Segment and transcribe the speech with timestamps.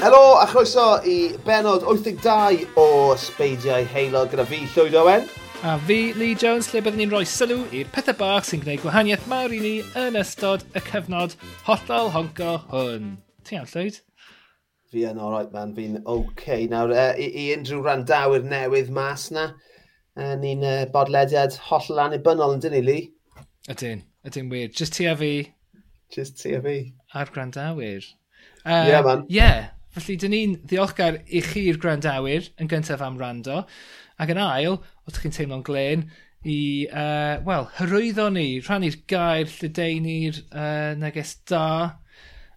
[0.00, 5.39] Helo a chroeso i benod 82 o Sbeidiau Heilog gyda fi, Llywyd Owen.
[5.62, 9.26] A fi, Lee Jones, lle byddwn ni'n rhoi sylw i'r pethau bach sy'n gwneud gwahaniaeth
[9.28, 11.34] mawr i ni yn ystod y cyfnod
[11.66, 13.10] hollol honco hwn.
[13.44, 13.98] Ti iawn, Llywyd?
[14.88, 16.24] Fi yn alright man, fi'n oce.
[16.32, 16.64] Okay.
[16.72, 19.50] Nawr, uh, i, i unrhyw randawyr newydd mas na,
[20.16, 23.44] uh, ni'n uh, bodlediad hollol anibynnol yn dyn ni, Lee?
[23.68, 24.00] Ydyn,
[24.30, 24.72] ydyn wir.
[24.72, 25.34] Just ti a fi.
[26.16, 26.78] Just ti a fi.
[27.12, 28.08] A'r grandawyr.
[28.64, 29.28] Uh, yeah, man.
[29.28, 29.42] Ie.
[29.42, 29.68] Yeah.
[29.90, 33.66] Felly, dyn ni'n ddiolchgar i chi'r grandawyr yn gyntaf am rando.
[34.20, 36.08] Ac yn ail, os ydych chi'n teimlo'n glen,
[36.40, 41.66] i, uh, wel, hyrwyddo ni, rhannu'r gair, lledeini'r uh, neges da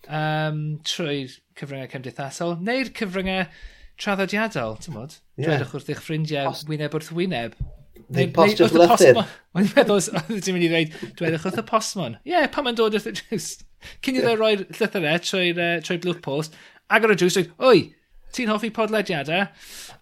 [0.07, 3.47] um, trwy'r cyfryngau cymdeithasol, neu'r cyfryngau
[3.99, 5.17] traddodiadol, ti'n modd?
[5.37, 5.49] Yeah.
[5.49, 6.67] Dredwch wrth eich ffrindiau Post...
[6.71, 7.57] wyneb wrth wyneb.
[8.13, 9.19] Neu postio'r lythyr.
[9.55, 12.17] Mae'n meddwl, ti'n mynd i ddweud, dwedwch wrth y postmon.
[12.23, 13.49] Ie, yeah, pan mae'n dod wrth y drws.
[14.03, 16.55] Cyn iddo roi'r llythyrau trwy'r uh, trwy blwch post,
[16.93, 17.85] agor y drws, oi,
[18.35, 19.47] ti'n hoffi podlediadau?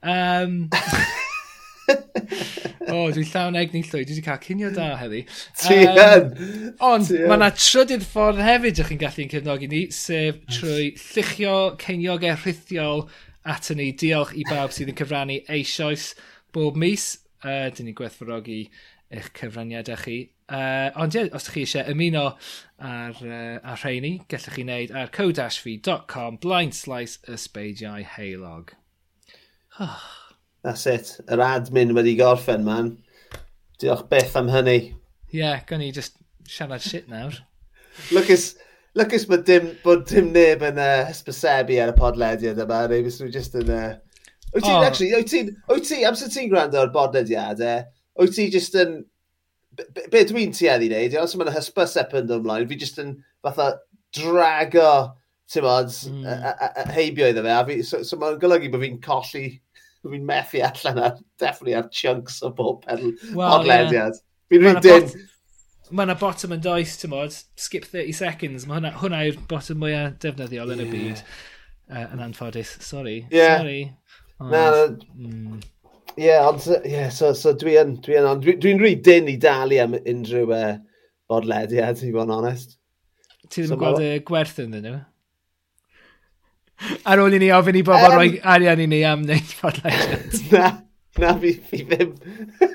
[0.02, 0.64] Um,
[2.92, 5.23] o, dwi'n llawn egni llwyd, Dwi wedi cael cynio da heddi.
[5.61, 6.30] Ti yn!
[6.31, 11.56] Um, ond mae yna trydydd ffordd hefyd ych chi'n gallu'n cefnogi ni, sef trwy lluchio
[11.81, 13.06] ceiniogau rhithiol
[13.52, 13.92] at ni.
[13.98, 16.11] Diolch i bawb sydd yn cyfrannu eisoes
[16.56, 17.14] bob mis.
[17.42, 18.64] Uh, dyn ni'n gwerthfawrogi
[19.11, 20.20] eich cyfraniadau chi.
[20.52, 22.26] Uh, ond ie, os ydych chi eisiau ymuno
[22.83, 28.76] ar, uh, ar rheini, gallwch chi wneud ar co-fi.com blind slice ysbeidiau heilog.
[29.80, 30.02] Oh.
[30.64, 31.16] That's it.
[31.31, 32.98] Yr admin wedi gorffen, man.
[33.81, 34.80] Diolch beth am hynny.
[35.32, 37.39] Ie, yeah, gan i just siarad shit nawr.
[38.11, 38.55] Lucas,
[38.95, 43.17] Lucas bod dim, bod dim neb yn uh, hysbysebu ar y podlediad yma, neu bys
[43.21, 43.71] nhw just yn...
[43.71, 43.95] Uh...
[44.52, 44.86] Wyt ti'n, oh.
[44.86, 47.80] actually, wyt ti'n, wyt ti, amser ti'n gwrando ar bodlediad, e?
[48.21, 49.00] wyt ti just yn...
[49.80, 53.16] Be, be dwi'n tueddu i wneud, os mae'n hysbysep yn dod ymlaen, fi just yn
[53.42, 53.71] fatha
[54.14, 54.92] drago,
[55.50, 56.92] ti'n modd, mm.
[56.94, 59.45] heibio iddo fe, a fi, so, so mae'n golygu bod fi'n colli
[60.08, 64.17] fi'n methu allan ar, definitely ar chunks o bob pen well, podlediad.
[64.17, 64.23] Yeah.
[64.52, 65.28] Fi'n rhywun dyn.
[65.92, 69.82] Mae yna bottom yn does, ti'n modd, skip 30 seconds, mae hwnna, hwnna yw'r bottom
[69.82, 70.88] mwyaf defnyddiol yn yeah.
[70.88, 71.26] y byd.
[71.92, 73.17] Uh, yn anffodus, sorry.
[73.34, 73.58] Yeah.
[73.60, 73.82] Sorry.
[74.39, 74.86] Ond, Na, Na,
[75.20, 75.60] mm.
[76.16, 79.30] Ie, yeah, ond, yeah, so, so dwi yn, dwi yn, dwi'n dwi, dwi rhy dyn
[79.32, 80.73] i dalu am unrhyw uh,
[81.32, 82.78] bodlediad, i fod yn onest.
[83.48, 84.98] Ti ddim so, gweld y gwerth yn nhw?
[87.05, 90.37] Ar ôl i ni ofyn i bobl um, roi arian i ni am wneud podlediad.
[90.53, 90.69] Na,
[91.21, 92.15] na fi, fi ddim.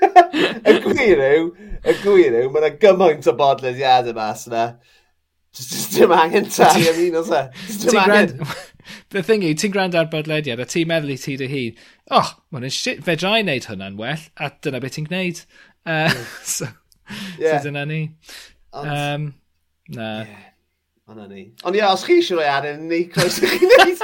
[0.71, 1.49] y gwir yw,
[1.81, 4.65] y gwir yw, mae yna gymaint o bodlediad yma yna.
[5.57, 7.43] Just, just dim angen talu am un o se.
[7.83, 8.35] Dim angen.
[9.11, 12.35] The thing yw, ti'n gwrando ar bodlediad a ti'n meddwl i ti dy hun, oh,
[12.53, 15.43] mae'n shit, fedra i wneud hwnna'n well, a dyna beth ti'n gwneud.
[15.87, 16.11] Uh,
[16.43, 16.67] so,
[17.39, 17.57] yeah.
[17.57, 18.05] so dyna ni.
[18.75, 19.33] Ond, um,
[19.95, 20.13] na.
[20.23, 20.45] Yeah.
[21.07, 21.45] Ond ni.
[21.63, 24.01] Ond ie, os chi eisiau rhoi arian ni, croes i chi wneud.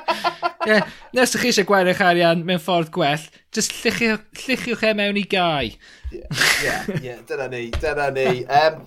[0.70, 0.78] Ie,
[1.16, 5.68] nes chi eisiau gwerth arian mewn ffordd gwell, just lluchiwch e mewn i gau.
[5.68, 6.72] Ie, ie,
[7.06, 8.26] yeah, dyna ni, dyna ni.
[8.48, 8.80] Um,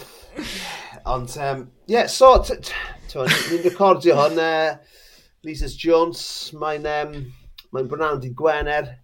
[1.14, 1.64] ond, ie, um,
[1.94, 5.00] yeah, so, ni'n recordio hwn, uh,
[5.46, 6.26] Lises Jones,
[6.58, 7.18] mae'n um,
[7.76, 8.96] mae brynawn di Gwener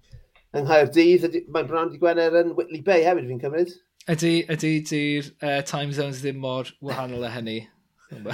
[0.55, 3.77] yng Nghaerdydd, mae'n brynawn di Gwener yn Whitley Bay hefyd fi'n cymryd.
[4.09, 7.67] Ydy, ydy, ydy'r uh, time zones ddim mor wahanol a hynny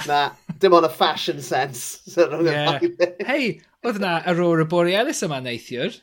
[0.08, 0.20] na,
[0.60, 2.02] dim ond y fashion sense.
[2.08, 2.80] So yeah.
[3.28, 5.98] Hei, oedd yna Aurora Borealis yma neithiwr.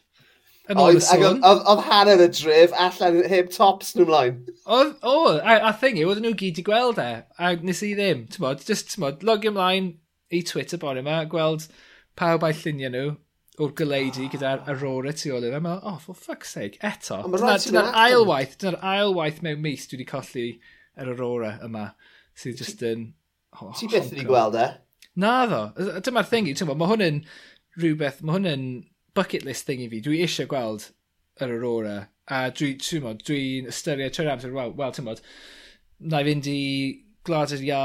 [0.71, 1.41] Yn ôl y sôn.
[1.43, 4.39] Oedd hanner y dref allan heb tops nhw mlaen.
[4.63, 7.11] Oedd, o, a, a thing yw, oedden nhw gyd i gweld e.
[7.39, 9.95] A nes i ddim, ti'n bod, just, ti'n bod, logio ymlaen
[10.33, 11.67] i Twitter bore yma, gweld
[12.19, 13.09] pawb a'i lluniau nhw
[13.63, 14.71] o'r goleidi gyda'r ah.
[14.73, 15.61] Aurora tu ôl iddo.
[15.83, 17.19] Oh, for fuck's sake, eto.
[17.27, 20.47] Dyna'r ailwaith, dyna'r ailwaith mewn mis dwi wedi colli
[20.97, 21.91] yr Aurora yma.
[22.39, 23.11] Sydd just yn
[23.61, 24.69] Oh, Ti byth wedi gweld e?
[25.21, 25.63] Na ddo.
[26.01, 27.21] Dyma'r thing i, mae hwn yn
[27.77, 28.67] rhywbeth, mae hwn yn
[29.17, 30.01] bucket list thing i fi.
[30.05, 30.89] Dwi eisiau gweld
[31.43, 31.99] yr Aurora.
[32.33, 35.21] A dwi, ti'n dwi, dwi'n ystyried trwy'r amser, wel, wel ti'n bod,
[36.01, 36.63] na i fynd i
[37.29, 37.83] glad yr ia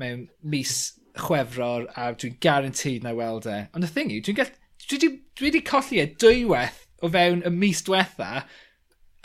[0.00, 0.76] mewn mis
[1.18, 3.58] chwefror a dwi'n garantid na i weld e.
[3.74, 4.54] Ond y thing i, dwi'n gall...
[4.84, 5.10] dwi wedi
[5.40, 8.44] dwi, dwi colli e dwywaith o fewn y mis diwetha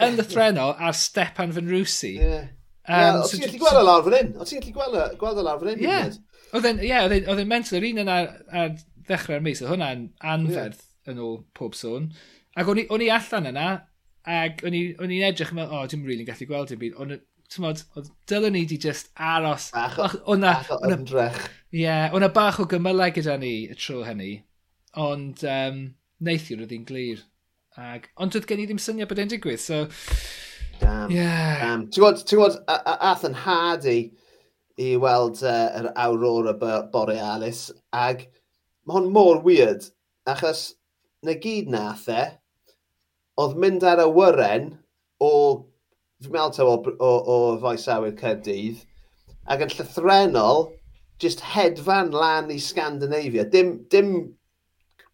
[0.03, 2.15] yn ddythrenol ar Stepan Fynrwsi.
[2.17, 2.49] Yeah.
[2.83, 4.31] Um, yeah, o ti'n gallu gweld y lawr fan hyn?
[4.35, 5.83] O ti'n gallu gweld, gweld y lawr fan hyn?
[5.85, 6.09] Yeah.
[6.53, 8.17] Oedden, ie, yeah, oedden mental, yr un yna
[8.59, 8.73] ar
[9.07, 10.03] ddechrau'r mis, oedd hwnna'n
[10.33, 11.13] anferth yeah.
[11.13, 12.09] yn ôl pob sôn.
[12.59, 13.69] Ac o'n i allan yna,
[14.27, 17.17] ac o'n i'n edrych, yn meddwl, o, oh, dim rili'n gallu gweld dim byd, ond
[17.53, 19.71] tymod, oedd dylwn ni di just aros.
[19.71, 19.97] Bach
[20.27, 21.39] o ymdrech.
[21.71, 24.33] Ie, yeah, o'na bach o gymylau gyda ni y tro hynny,
[24.99, 25.83] ond um,
[26.23, 27.23] neithiwr oedd hi'n glir.
[27.79, 29.85] Ag, ond doedd gen i ddim syniad bod e'n digwydd, so...
[30.83, 31.11] Damn.
[31.11, 31.59] Yeah.
[31.61, 31.87] Damn.
[31.87, 32.59] Ti'n gwybod, ti'n gwybod,
[33.09, 33.97] ath yn had i,
[34.83, 36.53] i weld uh, yr Aurora
[36.91, 38.25] Borealis, ag
[38.83, 39.85] mae hwn mor weird,
[40.29, 40.73] achos
[41.23, 42.23] na gyd nath e,
[43.39, 44.67] oedd mynd ar y wyren
[45.23, 45.31] o,
[46.23, 48.83] fi'n meddwl o, o, o Foes Awyr Cerdydd,
[49.47, 50.67] ac yn llythrenol,
[51.23, 53.47] just hedfan lan i Scandinavia.
[53.49, 54.13] Dim, dim,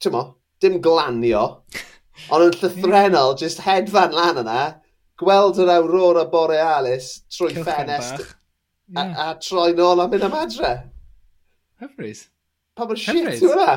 [0.01, 0.25] ti'n mo,
[0.61, 1.45] dim glanio,
[2.33, 4.61] ond yn llythrenol, just hedfan lan yna,
[5.19, 8.99] gweld yr aurora borealis trwy Cilch ffenest a, yeah.
[9.03, 10.73] a, a troi nôl a mynd am adre.
[11.83, 12.25] Hyfryd.
[12.75, 13.39] Pa mor shit yw e?
[13.53, 13.73] hwnna?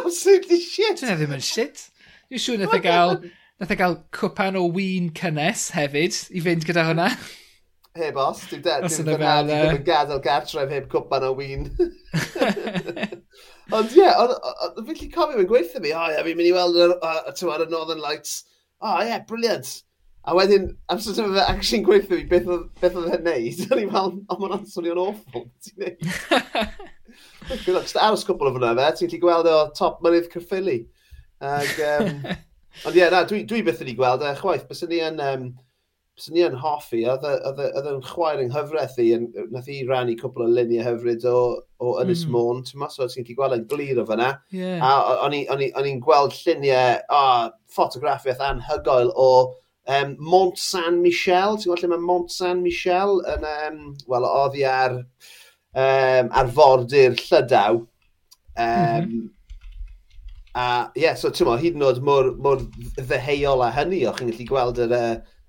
[0.00, 1.00] Absolutely shit.
[1.02, 1.88] Dwi'n ddim yn shit.
[2.28, 3.16] Dwi'n siŵr nath e gael,
[3.62, 7.08] nath e gael cwpan o win cynnes hefyd i fynd gyda hwnna.
[7.94, 11.68] Heb os, dwi'n dweud, dwi'n gwneud ddim yn gadael gartref heb cwpan o win.
[13.74, 14.34] Ond ie, yeah,
[14.76, 18.42] fi'n lli cofio mewn gweithio mi, o ie, fi'n mynd i weld y Northern Lights.
[18.82, 19.70] O ie, yeah, briliant.
[20.24, 23.80] A wedyn, am sort of actually'n gweithio fi beth oedd, beth oedd e'n neud, o'n
[23.82, 26.78] i'n fel, o ma'n swnio'n awful, ti'n neud.
[27.50, 30.78] Gwyd jyst aros cwbl o fyna fe, ti'n lli gweld o top mynydd Caerffili.
[31.44, 32.24] Ag, um,
[32.86, 35.42] ond ie, yeah, na, dwi, dwi beth wedi gweld e, chwaith, bys ni yn, um,
[36.16, 39.10] bys ni yn hoffi, oedd yn chwaer yng nghyfraith i,
[39.52, 41.42] nath i rannu cwbl o luniau hyfryd o,
[41.84, 42.32] o Ynys mm.
[42.32, 44.30] Môn, ti'n mas o, ti'n ti gweld e'n glir o fyna.
[44.56, 44.80] Yeah.
[44.80, 47.20] A o'n i'n gweld lluniau, o,
[47.76, 49.28] ffotograffiaeth anhygoel o,
[49.86, 53.78] um, Mont Saint Michel, ti'n gwybod lle mae Mont Saint Michel yn, um,
[54.10, 54.98] wel, oddi ar,
[55.74, 57.84] um, ar fordir Llydaw.
[58.54, 59.30] Um, mm -hmm.
[60.54, 62.60] A ie, yeah, so ti'n mo, hyd yn oed mor, mor
[62.94, 64.92] ddeheuol a hynny, o'ch chi'n gallu gweld yr,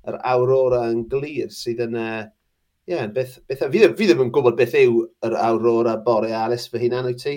[0.10, 2.00] yr aurora yn glir sydd yn...
[2.00, 2.24] Uh,
[2.86, 6.68] Ie, yeah, beth, beth, fi, ddim, fi ddim yn gwybod beth yw yr aurora borealis
[6.70, 7.32] fy hunan wyt ti?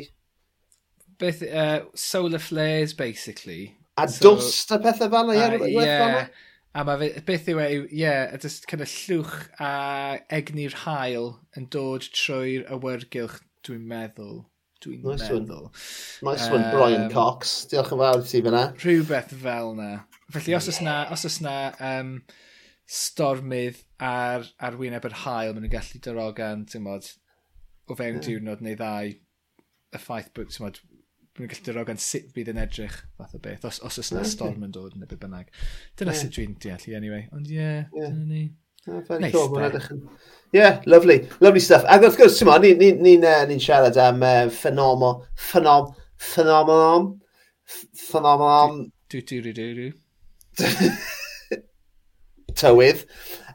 [1.17, 3.79] Beth, uh, solar flares, basically.
[3.97, 5.47] A so, dwst a pethau fel yna, ie?
[5.55, 6.27] rhywbeth fel yna.
[6.76, 9.70] A mae fe, beth yw e yw, ie, yeah, jyst kind of llwch a
[10.38, 14.43] egni'r hael yn dod trwy'r awyrgylch, dwi'n meddwl.
[14.85, 15.70] Dwi'n nice meddwl.
[15.70, 16.29] One.
[16.29, 17.55] Nice um, one, Brian Cox.
[17.70, 18.67] Diolch yn fawr ti fyna.
[18.85, 19.88] Rhywbeth fel na.
[20.35, 21.56] Felly os oes na, os oes na
[21.88, 22.12] um,
[22.88, 27.09] stormydd ar, ar wyneb yr hael, maen nhw'n gallu darogan, ti'n modd,
[27.88, 28.26] o fewn yeah.
[28.29, 29.17] diwrnod neu ddau,
[29.97, 30.82] y ffaith bod, ti'n modd,
[31.38, 34.25] Mae'n dwi'n gyllidrog yn sut bydd yn edrych fath o beth, os, os oes na
[34.26, 35.52] storm yn dod neu beth bynnag.
[35.94, 36.19] Dyna yeah.
[36.19, 38.08] sut dwi'n deall i anyway, ond ie, yeah, yeah.
[38.08, 38.40] dyna ni.
[38.88, 40.11] Yeah, nice, cool,
[40.50, 41.87] yeah, lovely, lovely stuff.
[41.87, 47.11] Ac wrth gwrs, ti'n ni'n ni, ni, ni, ni siarad am uh, ffenomo, ffenom, ffenomenon,
[48.02, 48.81] ffenomenon...
[49.12, 49.91] Dw, dw, dw, dw,
[50.58, 51.61] dw.
[52.58, 53.06] Tywydd.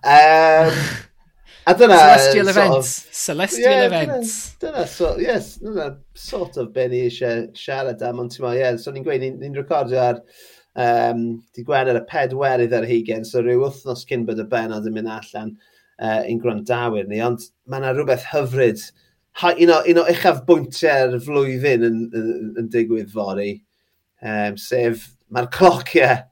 [0.07, 0.77] Um,
[1.65, 1.97] A dyna...
[1.97, 2.97] Celestial eh, sort events.
[2.97, 4.55] Of, Celestial yeah, events.
[4.59, 8.59] Dyna, dyna, so, yes, dyna sort of be ni eisiau siarad am, ond ti'n meddwl,
[8.59, 10.19] yeah, so ni'n gweud, ni'n ni recordio ar
[10.75, 11.23] um,
[11.55, 15.13] di gwener y pedwerydd ar hugen, so rhyw wythnos cyn bod y benod yn mynd
[15.13, 18.83] allan uh, i'n gwrandawyr ni, ond mae yna rhywbeth hyfryd,
[19.39, 23.53] ha, un, o, un o uchaf bwyntiau'r flwyddyn yn, yn, yn digwydd fori,
[24.19, 26.25] um, sef mae'r clociau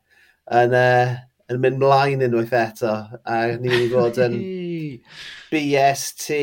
[0.60, 1.20] yn, uh,
[1.52, 2.94] yn mynd mlaen unwaith eto.
[3.28, 4.38] A ni wedi bod yn
[5.52, 6.40] BST.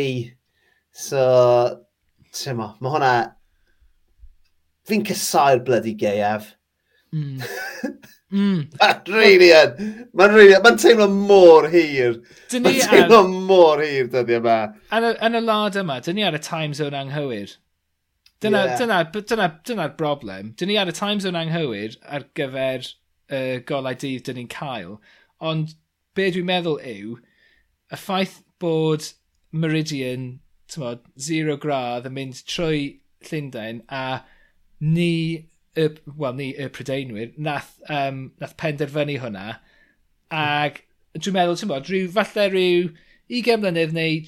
[0.98, 1.24] So,
[2.34, 3.16] ti'n mo, mae hwnna...
[4.88, 6.52] Fi'n cysau'r bloody geiaf.
[7.08, 7.38] Mm.
[8.28, 8.56] mm.
[8.76, 9.92] Mae'n really yn.
[10.12, 10.56] Mae'n really.
[10.60, 12.18] Mae'n teimlo mor hir.
[12.52, 13.30] Mae'n teimlo ar...
[13.48, 14.56] mor hir dyddi yma.
[14.92, 17.54] Yn y, yn y lad yma, dyn ni ar y time zone anghywir.
[18.44, 18.76] Dyna'r yeah.
[18.82, 20.52] dyna, dyna, dyna, dyna broblem.
[20.60, 22.92] Dyn ni ar y time zone anghywir ar gyfer
[23.30, 24.98] uh, golau dydd dyn ni'n cael.
[25.40, 25.74] Ond
[26.18, 27.18] be dwi'n meddwl yw,
[27.92, 29.12] y ffaith bod
[29.52, 34.24] Meridian, tymod, zero gradd yn mynd trwy Llundain a
[34.80, 35.46] ni,
[35.78, 35.86] y,
[36.20, 39.46] wel ni y Prydeinwyr, nath, um, nath penderfynu hwnna
[40.34, 40.82] ac
[41.16, 42.90] dwi'n meddwl, ti'n tymod, rhyw, falle rhyw
[43.32, 44.20] 20 mlynedd neu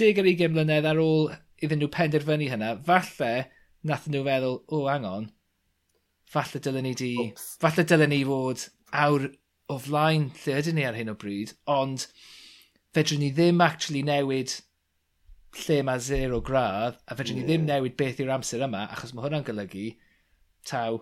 [0.00, 3.32] 10 ar 20 mlynedd ar ôl iddyn nhw penderfynu hynna, falle
[3.86, 5.28] nath nhw feddwl, o, oh, hang on,
[6.30, 7.14] falle dylen ni di...
[7.26, 7.46] Oops.
[7.62, 8.66] Falle dylen ni fod
[9.04, 9.28] awr
[9.70, 12.06] o flaen lle ydyn ni ar hyn o bryd, ond
[12.96, 14.56] fedrwn ni ddim actually newid
[15.64, 17.46] lle mae zero gradd, a fedrwn yeah.
[17.46, 19.92] ni ddim newid beth yw'r amser yma, achos mae hwnna'n golygu
[20.70, 21.00] taw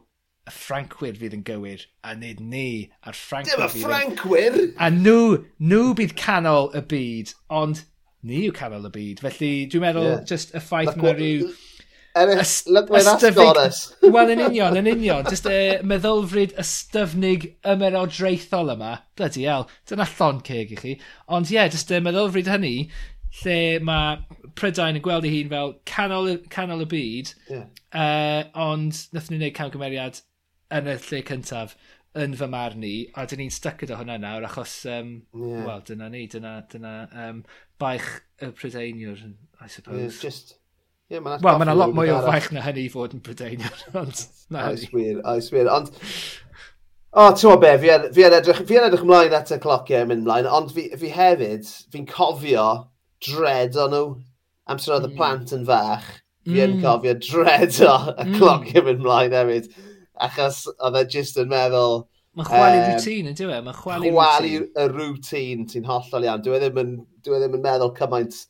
[0.49, 3.83] y Ffrancwyr fydd yn gywir, a nid ni, a'r Ffrancwyr fydd...
[3.83, 4.59] Dim y Ffrancwyr!
[4.81, 5.23] A nhw,
[5.73, 7.85] nhw bydd canol y byd, ond
[8.29, 9.25] ni yw canol y byd.
[9.25, 10.23] Felly, dwi'n meddwl, yeah.
[10.29, 11.49] just y ffaith mae rhyw...
[11.49, 11.68] What
[12.23, 13.83] Ennill lygwyr asgores.
[14.03, 15.29] Wel, yn union, yn union.
[15.29, 18.95] Just y e, uh, meddylfryd ystyfnig ymerodraethol yma.
[19.19, 19.69] Bloody hell.
[19.89, 20.97] Dyna llon ceg i chi.
[21.27, 22.75] Ond ie, yeah, just y e, meddylfryd hynny,
[23.43, 24.19] lle mae
[24.59, 27.69] Prydain yn gweld ei hun fel canol, canol y byd, yeah.
[27.93, 30.23] uh, e, ond nath ni'n gwneud camgymeriad
[30.75, 31.77] yn y lle cyntaf
[32.19, 35.67] yn fy marn i, a dyn ni'n stuck gyda hwnna nawr, achos, um, yeah.
[35.67, 36.95] wel, dyna ni, dyna, dyna
[37.27, 37.45] um,
[37.79, 38.09] baich
[38.43, 39.23] y Prydainiwr,
[39.61, 40.01] I suppose.
[40.01, 40.57] Yeah, just,
[41.09, 43.77] Yeah, Wel, mae yna lot mwy o faich na hynny i fod yn Brydeinig.
[43.97, 45.71] Oes wir, oes wir.
[45.73, 50.05] Ond, o, oh, ti'n be, fi yn, edrych, fi yn edrych ymlaen at y clociau
[50.05, 52.67] yn mynd ymlaen, ond fi, fi hefyd, fi'n cofio
[53.25, 54.03] dred o nhw
[54.69, 55.17] amser oedd y mm.
[55.17, 56.11] plant yn fach.
[56.45, 56.85] Fi yn mm.
[56.85, 58.37] cofio dred o y mm.
[58.37, 59.73] clociau mynd ymlaen hefyd.
[60.29, 62.03] Achos oedd e jyst yn meddwl...
[62.37, 63.65] Mae chwalu um, routine, ynddo e?
[63.65, 64.21] Mae chwalu routine.
[64.21, 66.45] Chwalu y routine, ti'n hollol iawn.
[66.45, 68.43] Dwi e ddim yn, dwi e ddim yn meddwl cymaint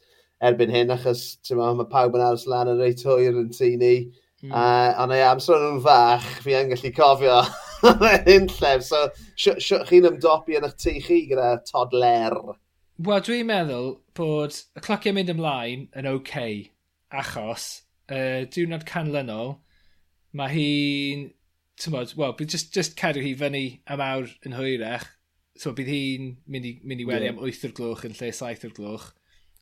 [0.45, 3.95] erbyn hyn, achos mae pawb yn aros lan yn reit hwyr yn tu ni.
[4.39, 4.53] Mm.
[4.53, 7.41] Uh, ond ie, amser nhw'n fach, fi yn gallu cofio
[8.29, 8.85] hyn llef.
[8.87, 9.03] So,
[9.37, 12.39] chi'n ymdopi yn eich tu chi gyda todler?
[12.99, 16.57] Wel, dwi'n meddwl bod y clociau mynd ymlaen yn oce, okay,
[17.15, 17.67] achos
[18.11, 19.57] uh, diwrnod canlynol,
[20.39, 21.29] mae hi'n,
[21.79, 25.07] ti'n bod, wel, bydd just, just cadw hi fyny am awr yn hwyrach,
[25.59, 27.35] so bydd hi'n mynd i, mynd i wely yeah.
[27.35, 29.13] am 8 o'r gloch yn lle 7 o'r gloch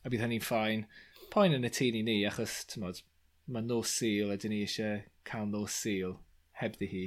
[0.07, 0.87] a bydd hynny'n ffain.
[1.33, 3.03] Poen yn y tîn i ni, achos, tymod,
[3.51, 6.15] mae no seal a dyn ni eisiau cael no seal
[6.61, 7.05] heb ddi hi.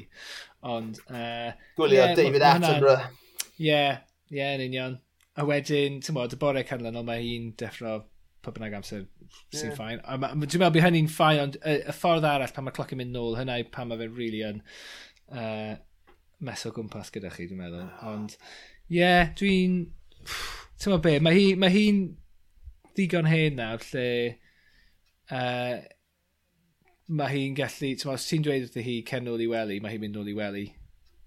[0.68, 1.00] Ond...
[1.08, 3.08] Uh, Gwylio yeah, David Attenborough.
[3.56, 4.98] Ie, yeah, ie, yeah, yn union.
[5.40, 8.02] A wedyn, ti'n modd, y bore canlynol mae hi'n deffro
[8.44, 9.04] pob bynnag amser
[9.52, 9.76] sy'n yeah.
[9.76, 10.00] ffain.
[10.04, 13.16] Dwi'n meddwl bod hynny'n ffain, ond y, y ffordd arall pan mae cloc yn mynd
[13.16, 14.62] nôl, hynna pan mae fe'n rili really yn
[15.34, 15.74] uh,
[16.46, 17.84] mes o gwmpas gyda chi, dwi'n meddwl.
[17.88, 18.14] Ah.
[18.14, 18.36] Ond,
[18.88, 19.82] ie, yeah, dwi'n...
[20.20, 21.60] Ti'n meddwl be, mae hi'n...
[21.60, 21.86] Mae hi
[23.00, 24.06] digon hen nawr lle
[25.32, 25.80] uh,
[27.10, 30.04] mae hi'n gallu, ti'n os ti'n dweud wrthi hi cen nôl i wely, mae hi'n
[30.04, 30.66] mynd nôl i wely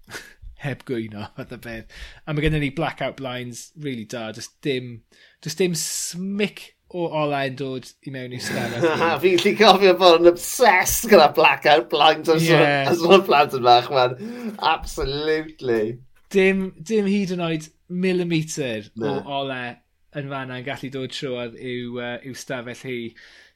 [0.64, 1.98] heb gwyno fath o beth.
[2.24, 5.02] A mae gennym ni blackout blinds really da, just dim,
[5.44, 8.88] just dim smic o olau'n dod i mewn i'r stafell.
[9.24, 12.92] Fi'n lli cofio bod yn obsessed gyda blackout blinds as yeah.
[12.94, 14.16] o'n plant yn bach, man.
[14.62, 15.98] Absolutely.
[16.34, 19.18] Dim, dim hyd yn oed millimetre no.
[19.18, 19.74] o olau
[20.18, 22.98] yn fanna yn gallu dod trwad i'w, uh, i'w stafell hi,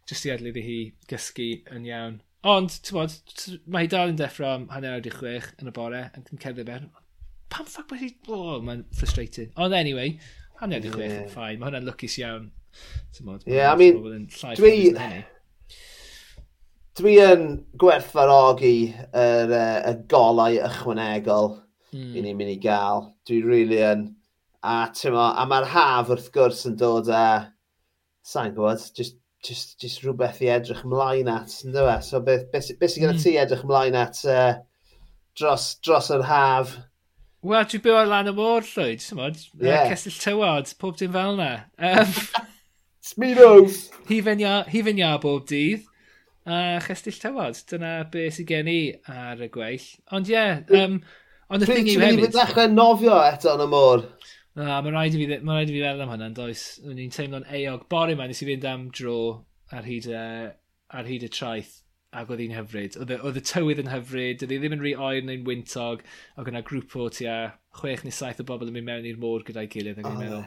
[0.09, 2.19] jyst i adlu i hi gysgu yn iawn.
[2.49, 3.15] Ond, ti'n bod,
[3.67, 6.91] mae hi dal yn deffro am hanner awr 16 yn y bore yn cerdded ben.
[7.51, 8.13] Pam ffac mae hi...
[8.31, 9.51] Oh, mae'n frustrating.
[9.59, 10.15] Ond anyway,
[10.61, 11.59] hanner awr chwech yn ffain.
[11.59, 12.51] Mae hwnna'n lwcus iawn.
[13.17, 14.75] Ti'n bod, yeah, I mean, dwi...
[16.99, 17.43] Dwi yn
[17.79, 19.53] gwerthfarogi yr,
[19.87, 21.53] y golau ychwanegol
[21.95, 22.15] mm.
[22.15, 23.05] i ni'n mynd i gael.
[23.29, 24.09] Dwi really yn...
[24.63, 27.25] A, mo, a mae'r haf wrth gwrs yn dod â,
[28.27, 32.05] sa'n gwybod, just, just, just rhywbeth i edrych ymlaen at, yn dweud?
[32.07, 33.23] So beth, beth, beth sy'n gyda hmm.
[33.23, 34.59] ti edrych ymlaen at uh,
[35.39, 36.75] dros, dros yr haf?
[37.47, 39.23] Wel, dwi'n byw ar lan y môr, Llwyd, ti'n
[39.63, 39.87] yeah.
[39.93, 41.53] cestyll Tywod, pob dim fel yna.
[41.79, 42.17] Um,
[43.09, 43.87] Smiros!
[44.11, 45.87] Hifen ia, hifen ia bob dydd
[46.49, 47.61] a chestyll tywod.
[47.71, 48.81] Dyna beth sy'n gen i
[49.13, 49.87] ar y gweill.
[50.17, 50.99] Ond ie, yeah, um,
[51.53, 52.23] ond y thing yw hefyd...
[52.25, 54.05] Dwi'n dechrau nofio eto yn y môr.
[54.59, 56.63] Na, mae'n rhaid i fi, mae rhaid i fi feddwl am hynna'n does.
[56.87, 57.85] O'n i'n teimlo'n eog.
[57.93, 59.19] Bore ma, nes i fynd am dro
[59.75, 60.49] ar hyd, uh,
[60.99, 61.77] ar hyd y traeth
[62.19, 62.97] ac oedd hi'n hyfryd.
[63.05, 66.03] Oedd y tywydd yn hyfryd, oedd hi ddim yn rhy oer neu'n wyntog,
[66.41, 67.37] ac yna grŵp o tua
[67.79, 70.47] chwech neu saith o bobl yn mynd mewn i'r môr gyda'i gilydd, ac oh, meddwl.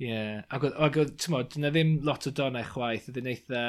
[0.00, 0.08] Ie.
[0.08, 0.40] Yeah.
[0.48, 3.66] Ac oedd, ti'n modd, dyna ddim lot o donau chwaith, oedd yn eitha...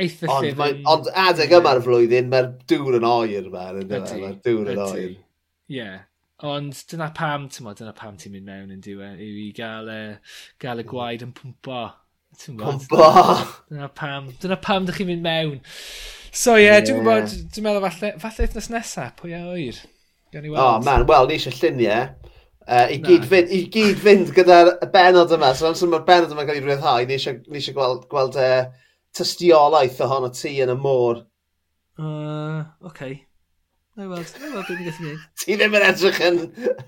[0.00, 0.84] Eitha ond, ffif yn...
[0.92, 3.66] Ond adeg yma'r flwyddyn, mae'r dŵr yn oer, yma.
[3.80, 5.02] Mae'r dŵr yn oer.
[5.08, 5.18] Ie.
[5.80, 5.98] Yeah.
[6.46, 9.90] Ond dyna pam, ti'n tymo, dyna pam ti'n mynd mewn yn diwedd, yw i gael,
[9.92, 10.88] uh, e, gael y mm.
[10.88, 11.82] gwaed yn pwmpo.
[12.40, 13.08] Pwmpo!
[13.68, 15.58] Dyna pam, dyna pam ddech chi'n mynd mewn.
[16.30, 16.86] So ie, yeah, yeah.
[16.86, 19.80] dwi'n gwybod, dwi'n meddwl falle, falle wythnos nesaf, pwy a oer.
[20.32, 20.62] Gawn ni weld.
[20.62, 22.08] Oh man, wel, ni eisiau lluniau.
[22.70, 26.46] Uh, i, gyd fynd, I gyd fynd gyda'r benod yma, so amser mae'r benod yma'n
[26.48, 28.68] cael ei rhyddhau, ni eisiau, ni eisiau gweld, gweld uh,
[29.16, 31.24] tystiolaeth ohono ti yn y môr.
[32.00, 33.26] Uh, Okay.
[34.00, 35.24] Na i weld, na i weld beth ni'n gallu gwneud.
[35.42, 36.36] Ti ddim yn edrych yn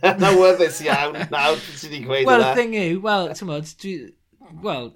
[0.09, 2.52] yn awyddus iawn nawr, ti wedi gweud Wel, yna.
[2.57, 3.90] thing yw, wel, ti'n modd, dwi...
[4.64, 4.88] Wel,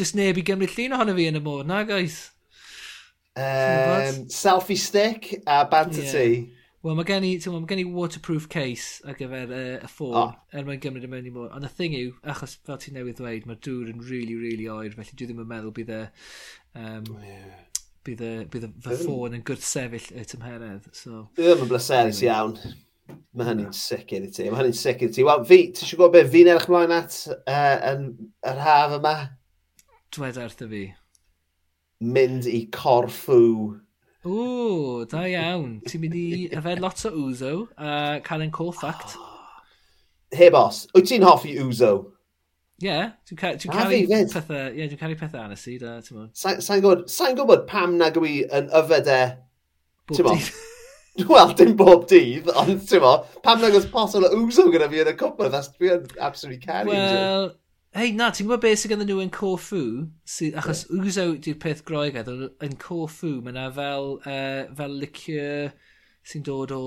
[0.00, 2.16] jyst neb i gymryd llun ohono fi yn y môr, na guys.
[3.36, 6.16] Um, selfie stick a bant y yeah.
[6.16, 6.72] ti.
[6.86, 9.92] Wel, mae gen i, ti'n modd, mae gen i waterproof case ar gyfer uh, y
[9.98, 10.34] ffôn, oh.
[10.56, 11.52] er mae'n gymryd y mewn i môr.
[11.52, 14.96] Ond y thing yw, achos fel ti'n newydd ddweud, mae'r dŵr yn really, really oer,
[14.96, 16.04] felly dwi ddim yn meddwl bydd e...
[16.72, 17.67] Um, yeah
[18.08, 20.86] bydd, y, bydd y, fy ffôn yn gwrthsefyll y tymheredd.
[20.96, 21.26] So.
[21.36, 22.54] Bydd ddim yn bleserus iawn.
[23.36, 24.48] Mae hynny'n sicr i ti.
[24.48, 25.24] Mae hynny'n sicr i ti.
[25.26, 28.08] Wel, fi, ti eisiau gwybod beth fi'n erach mlaen at uh, yn
[28.48, 29.14] yr haf yma?
[30.16, 30.84] Dwed wrtho fi.
[32.16, 33.42] Mynd i Corfu.
[34.28, 35.78] O, da iawn.
[35.88, 39.16] Ti'n mynd i yfed lot o Wzo a uh, cael ein call fact.
[40.28, 40.36] Oh.
[40.36, 40.82] Heb os.
[40.92, 42.17] Wyt ti'n hoffi Wzo?
[42.78, 43.96] Ie, yeah, dwi'n ca dwi caru
[44.30, 46.28] pethau, ie, dwi'n caru pethau anes i, da, ti'n mwyn.
[46.38, 49.22] Sa'n gwybod, sa gwybod pam na yw yn yfed e...
[50.06, 50.52] Bob dydd.
[51.32, 55.02] Wel, dim bob dydd, ond ti'n mo, pam na oes posol o wso gyda fi
[55.02, 56.94] yn y cwpl, that's fi yn absolutely caru.
[56.94, 57.50] Wel,
[57.98, 59.84] hei na, ti'n gwybod beth sydd ganddyn nhw yn Corfu,
[60.38, 61.02] sydd, achos yeah.
[61.02, 65.72] wso di'r peth groeg edrych, yn Corfu, mae yna fel, uh, fel liqueur
[66.30, 66.84] sy'n dod o,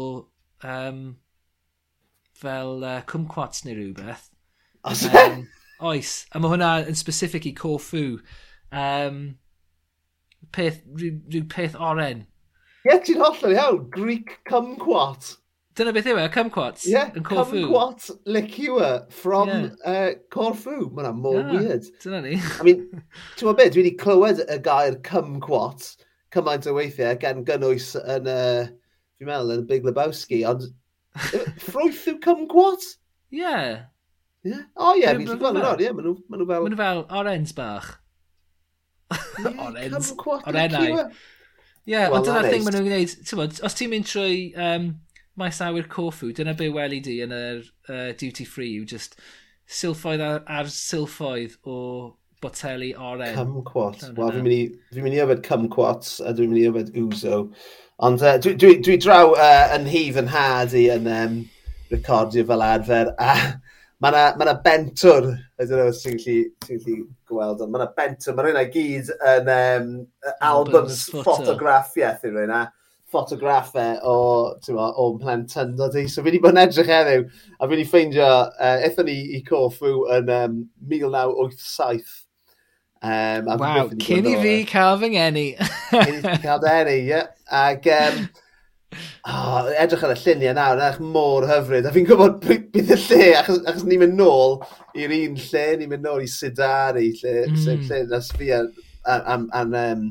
[0.64, 1.08] um,
[2.40, 4.30] fel uh, cwmquats neu rhywbeth.
[4.88, 5.44] Os um,
[5.82, 8.20] Oes, a mae hwnna yn specific i Corfu.
[8.72, 9.22] Um,
[10.54, 12.26] peth, rhyw, rhyw peth oren.
[12.86, 13.86] Ie, ti'n hollol iawn.
[13.94, 15.36] Greek cumquat.
[15.78, 17.62] Dyna beth yw e, cumquats yeah, yn Corfu.
[17.64, 19.68] Cumquat liqueur from yeah.
[19.88, 20.90] uh, Corfu.
[20.94, 21.90] Mae'n mor yeah, weird.
[22.04, 22.36] Dyna ni.
[22.38, 25.94] I mean, ti'n gwybod beth, dwi wedi clywed y gair cumquat
[26.36, 28.68] cymaint o weithiau gan gynnwys yn, uh,
[29.20, 30.68] fi'n meddwl, yn Big Lebowski, ond
[31.66, 32.86] ffrwyth yw cumquat?
[33.32, 33.42] Ie.
[33.42, 33.72] Yeah.
[34.42, 34.58] Ie?
[34.76, 35.92] O oh, ie, yeah, fi'n gweld yn od, ie.
[35.94, 36.64] Maen nhw ma fel...
[36.64, 37.92] Maen nhw fel orens bach.
[39.68, 40.14] Orens.
[40.48, 41.04] Orenau.
[41.90, 43.14] Ie, ond dyna'r thing maen nhw'n gwneud.
[43.28, 44.88] ti'n bod, os ti'n mynd trwy um,
[45.38, 49.18] maes awyr Corfu, dyna be weli di yn yr uh, duty free yw just
[49.72, 51.78] silffoedd ar, ar silffoedd o
[52.42, 53.38] boteli oren.
[53.38, 54.08] Cymquat.
[54.18, 54.62] Wel, fi'n mynd i,
[54.94, 57.42] fi mynd i yfed cymquat a dwi'n mynd i yfed ouzo.
[58.02, 61.44] Ond uh, dwi, dwi, dwi draw uh, yn hif yn had i yn um,
[61.94, 63.36] recordio fel arfer a
[64.02, 65.32] Mae yna ma bentwr,
[65.62, 69.52] ydyn nhw, sy'n gallu, sy gallu gweld, ond mae yna bentwr, mae rhywun gyd yn
[69.56, 69.92] um,
[70.48, 72.70] albums ffotograffiaeth thyn rhywun
[73.12, 74.18] ffotograffau o,
[74.64, 76.06] ti'n mo, o'n plentyn dod i.
[76.08, 77.26] So fi wedi bod yn edrych heddiw,
[77.60, 82.14] a fi wedi ffeindio, uh, eithon ni i Corfu yn um, 1987.
[83.02, 85.48] Um, wow, cyn i fi cael fy ngeni.
[85.90, 87.22] cyn i fi cael dy eni, ie.
[87.62, 88.24] Ac um,
[89.30, 93.28] oh, edrych ar y lluniau nawr, edrych mor hyfryd, a fi'n gwybod bydd y lle,
[93.40, 94.58] achos, achos ni'n mynd nôl
[94.98, 97.88] i'r un lle, ni'n mynd nôl i Sidari, lle, mm.
[97.90, 98.72] lle nas fi an,
[99.06, 100.06] an, an, um,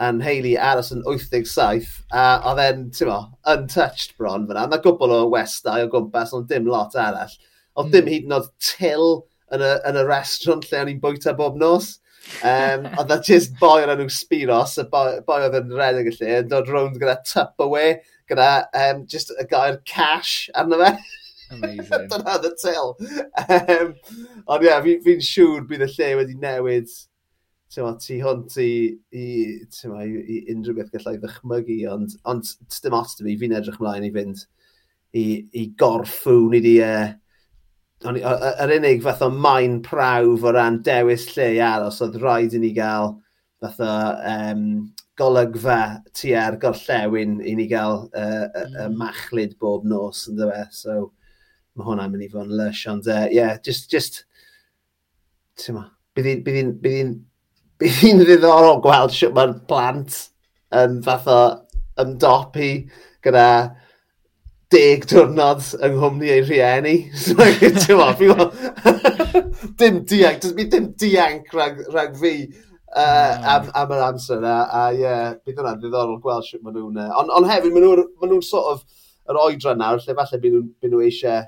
[0.00, 3.20] an Hayley aros yn 87, a oedd e'n, ti'n mo,
[3.52, 4.66] untouched bron fyna.
[4.70, 7.34] Mae gwbl o westau o gwmpas, ond dim lot arall.
[7.76, 7.96] Oedd mm.
[7.96, 9.10] dim hyd yn oed till
[9.54, 11.98] yn y, yn y restaurant lle o'n i'n bwyta bob nos.
[12.44, 16.16] Um, oedd e just boi o'r enw Spiros, y boi, boi oedd yn redeg y
[16.16, 17.98] lle, yn dod rownd gyda Tupperware
[18.30, 18.50] gyda
[18.84, 20.94] um, just y gair cash arno fe.
[21.50, 22.08] Amazing.
[22.10, 22.96] Dyna the tale.
[23.50, 23.94] Um,
[24.46, 26.92] ond ie, yeah, fi'n fi, siŵr bydd y lle wedi newid
[27.70, 28.70] tyma, tu hwnt i,
[29.14, 29.26] i,
[29.74, 33.80] tyma, i, i unrhyw beth gallai ddychmygu, ond, ond dim os dim i, fi'n edrych
[33.82, 34.44] mlaen i fynd
[35.14, 36.76] i, i gorffw, ni di...
[36.84, 37.10] Uh,
[38.00, 42.60] yr unig fath o maen prawf o ran dewis lle i aros oedd rhaid i
[42.62, 43.10] ni gael
[43.60, 43.96] fath o
[44.30, 44.62] um,
[45.20, 45.78] golygfa
[46.16, 49.00] tua'r gorllewin i ni gael y uh, mm.
[49.00, 50.62] uh, bob nos, yn fe.
[50.74, 50.98] So,
[51.76, 54.24] mae hwnna'n mynd i fod yn lush, ond ie, uh, yeah, just, just,
[55.60, 56.72] ti'n ma, bydd hi'n bydd hi'n,
[57.80, 60.24] bydd ddiddorol gweld sut mae'r plant
[60.80, 61.40] yn fath o
[62.00, 62.72] ymdopi
[63.24, 63.46] gyda
[64.70, 66.96] deg diwrnod yng Nghymru ei rhieni.
[67.22, 68.30] So, ti'n ma, fi
[69.80, 72.34] Dim dianc, dim dianc rhag, rhag fi
[72.96, 74.56] uh, am, am yr amser yna.
[74.66, 77.02] A ie, yeah, bydd hwnna'n ddiddorol gweld sut maen nhw'n...
[77.22, 78.84] Ond on hefyd, maen nhw'n nhw, nhw sort of
[79.30, 81.44] yr oedran nawr, lle falle bydd nhw, nhw eisiau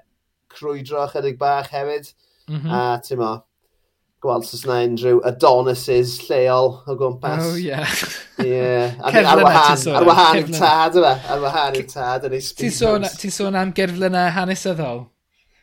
[0.52, 2.12] crwydro chydig bach hefyd.
[2.50, 2.76] Mm -hmm.
[2.76, 3.32] A ti'n mo,
[4.22, 7.46] gweld Saesna unrhyw Adonises lleol o gwmpas.
[7.46, 7.72] Oh, ie.
[8.42, 8.94] Yeah.
[9.02, 11.14] Ar wahan, ar wahan i'w tad yma.
[11.30, 13.18] Ar wahan i'r tad yn ei speedos.
[13.20, 15.04] Ti'n sôn am gerflynau hanesyddol?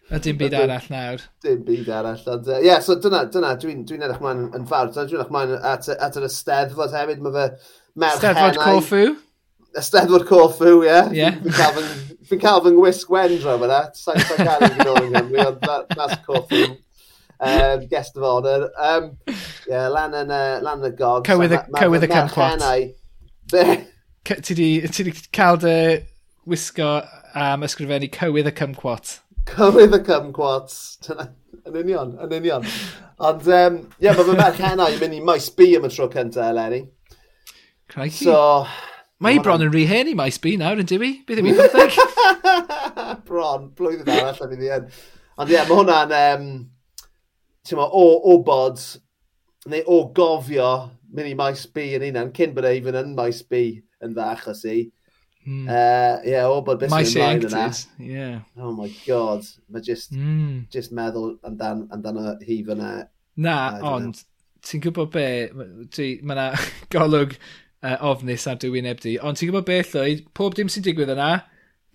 [0.09, 1.23] A dim byd arall nawr.
[1.45, 2.21] Dim byd arall.
[2.33, 4.89] Ond, uh, yeah, so dyna, dyna dwi'n dwi edrych mlaen yn fawr.
[4.93, 7.21] Dwi'n edrych mlaen at, at yr ysteddfod hefyd.
[7.25, 7.45] Mae fe
[8.01, 8.57] merch Steddfod.
[8.63, 9.03] Corfu.
[9.77, 10.89] Ysteddfod Corfu, ie.
[10.89, 11.37] Yeah.
[11.45, 11.77] Yeah.
[12.29, 13.83] Fi'n cael fy ngwisg wendro fe na.
[13.97, 16.63] Sa'n cael yn gyda'r Nghymru, ond that, that's Corfu.
[17.39, 18.71] Um, guest of honour.
[18.75, 19.13] Um,
[19.69, 21.29] yeah, lan yn, uh, lan yn y gog.
[21.29, 21.53] Cywydd
[22.09, 22.65] y cymcwat.
[24.29, 25.79] Ti di cael dy
[26.49, 26.91] wisgo
[27.37, 29.19] am ysgrifennu cywydd y cymcwat.
[29.47, 30.77] Cywydd y cymquats.
[31.69, 32.67] Yn union, yn union.
[33.19, 35.91] Ond, um, ie, yeah, mae fy merch hena i mynd i maes B am y
[35.93, 36.83] tro cyntaf, Eleni.
[37.89, 38.25] Crikey.
[38.29, 38.65] So,
[39.19, 41.09] Mae i bron yn rhy hen i maes B nawr, yn diwy?
[41.27, 41.97] Bydd yn 15?
[43.27, 44.85] bron, blwyddyn arall yn i hyn.
[45.35, 46.45] Ond ie, yeah, mae hwnna'n, um,
[47.67, 48.79] ti'n o o bod,
[49.67, 50.69] neu o gofio
[51.11, 54.29] mynd i maes B yn unan, cyn bod e even yn maes B yn dda
[54.37, 54.85] achos i.
[55.49, 55.67] Mm.
[55.67, 57.61] Uh, yeah, o bod beth sy'n ymlaen yna.
[58.05, 58.41] Yeah.
[58.61, 60.67] Oh my god, mae just, mm.
[60.69, 62.91] just meddwl amdan, amdano hi fyna.
[63.41, 63.55] Na,
[63.95, 64.19] ond,
[64.67, 66.45] ti'n gwybod be, mae yna
[66.93, 70.85] golwg uh, ofnus ar dy wyneb di, ond ti'n gwybod be llwyd, pob dim sy'n
[70.85, 71.31] digwydd yna,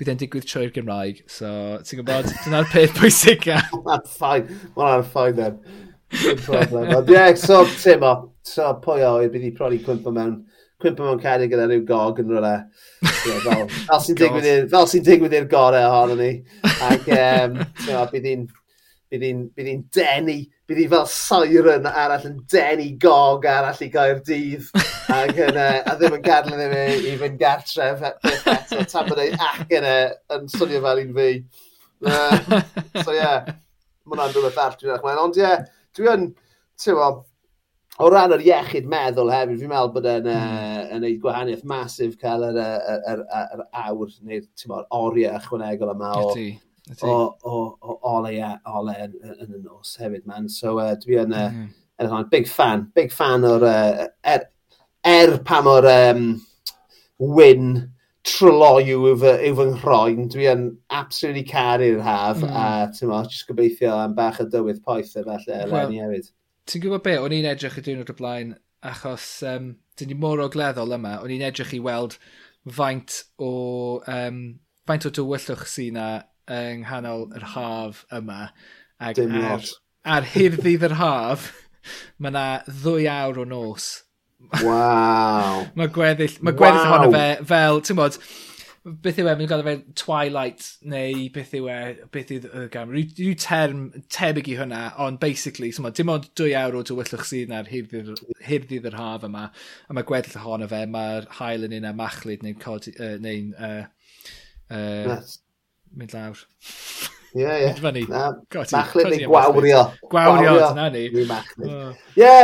[0.02, 1.22] bydd e'n digwydd trwy'r Gymraeg.
[1.30, 1.52] So,
[1.86, 3.60] ti'n gwybod, dyna'r peth pwysica.
[3.76, 5.62] Mae'n ffain, mae'n ffain then.
[6.14, 6.90] Good problem.
[6.96, 10.40] Ond ie, yeah, so Timo, so pwy o, bydd i prodi cwmpa mewn
[10.84, 12.56] cwmpa mewn cedig gyda rhyw gog yn rhywle.
[13.88, 14.04] fel
[14.72, 16.34] fel sy'n digwydd i'r gorau ohono ni.
[16.88, 17.58] Ac um,
[18.12, 18.44] bydd hi'n
[19.54, 20.36] bydd hi'n denu,
[20.68, 24.70] bydd hi fel siren arall yn denu gog arall i gael dydd.
[25.14, 28.14] Ac yn, uh, a ddim yn gadael ddim i, i fynd gartref e-
[28.54, 29.98] eto tan bod ei ac yn, e,
[30.36, 31.28] yn swnio fel un fi.
[32.04, 32.60] Uh,
[33.04, 33.52] so ie, yeah,
[34.04, 35.22] mae hwnna'n rhywbeth arall dwi'n edrych.
[35.26, 36.10] Ond ie, yeah, dwi
[36.82, 37.00] ti'n
[38.02, 40.98] o ran yr iechyd meddwl hefyd, fi'n meddwl bod e'n mm.
[40.98, 43.24] uh, gwahaniaeth masif cael yr, yr, yr,
[43.58, 48.34] yr awr neu'r oriau ychwanegol yma o, o, o, o ole,
[48.66, 50.50] ole yn, yn, y nos hefyd, man.
[50.50, 51.70] So, uh, dwi yn, mm.
[52.02, 54.48] uh, big fan, big fan o'r, uh, er,
[55.06, 56.28] er pa mor um,
[57.22, 57.74] wyn
[58.24, 62.54] troloiw yw, yw fy nghroen, dwi yn absolutely caru'r haf, mm.
[62.56, 66.32] a ti'n mo, jyst gobeithio am bach o dywydd poeth efallai eleni well, hefyd.
[66.64, 68.54] Ti'n gwybod be, o'n i'n edrych y diwrnod o blaen
[68.88, 72.16] achos um, dyn ni mor ogleddol yma, o'n i'n edrych i weld
[72.78, 73.50] faint o,
[74.08, 74.38] um,
[74.88, 76.06] faint o dywyllwch sy'n na
[76.50, 78.48] yng nghanol yr haf yma.
[79.00, 79.74] Ag Dim ar, lot.
[80.04, 81.50] Ar hyrdd yr haf,
[82.16, 83.90] mae yna ddwy awr o nos.
[84.64, 85.64] Waw.
[85.78, 86.96] mae gweddill, mae gweddill wow.
[86.98, 88.18] ohono fe fel, ti'n bod,
[88.84, 91.76] beth yw e, mae'n gael fe Twilight neu beth yw e,
[92.12, 96.28] beth yw y gam, rhyw, term tebyg i hwnna, ond basically, so ma, dim ond
[96.36, 99.46] dwy awr o dywyllwch sydd na'r hyrdd yr haf yma,
[99.88, 103.54] a mae gweddill ohono fe, mae'r hael yn un a achlyd neu'n codi, uh, neu'n
[103.56, 103.80] uh,
[104.76, 105.16] uh,
[105.96, 106.44] mynd lawr.
[107.34, 107.64] Ie, yeah, ie.
[107.64, 107.80] Yeah.
[107.82, 108.04] Fyny.
[108.06, 109.80] Machlyd neu gwawrio.
[110.12, 111.08] Gwawrio, dyna ni.
[112.20, 112.36] Ie,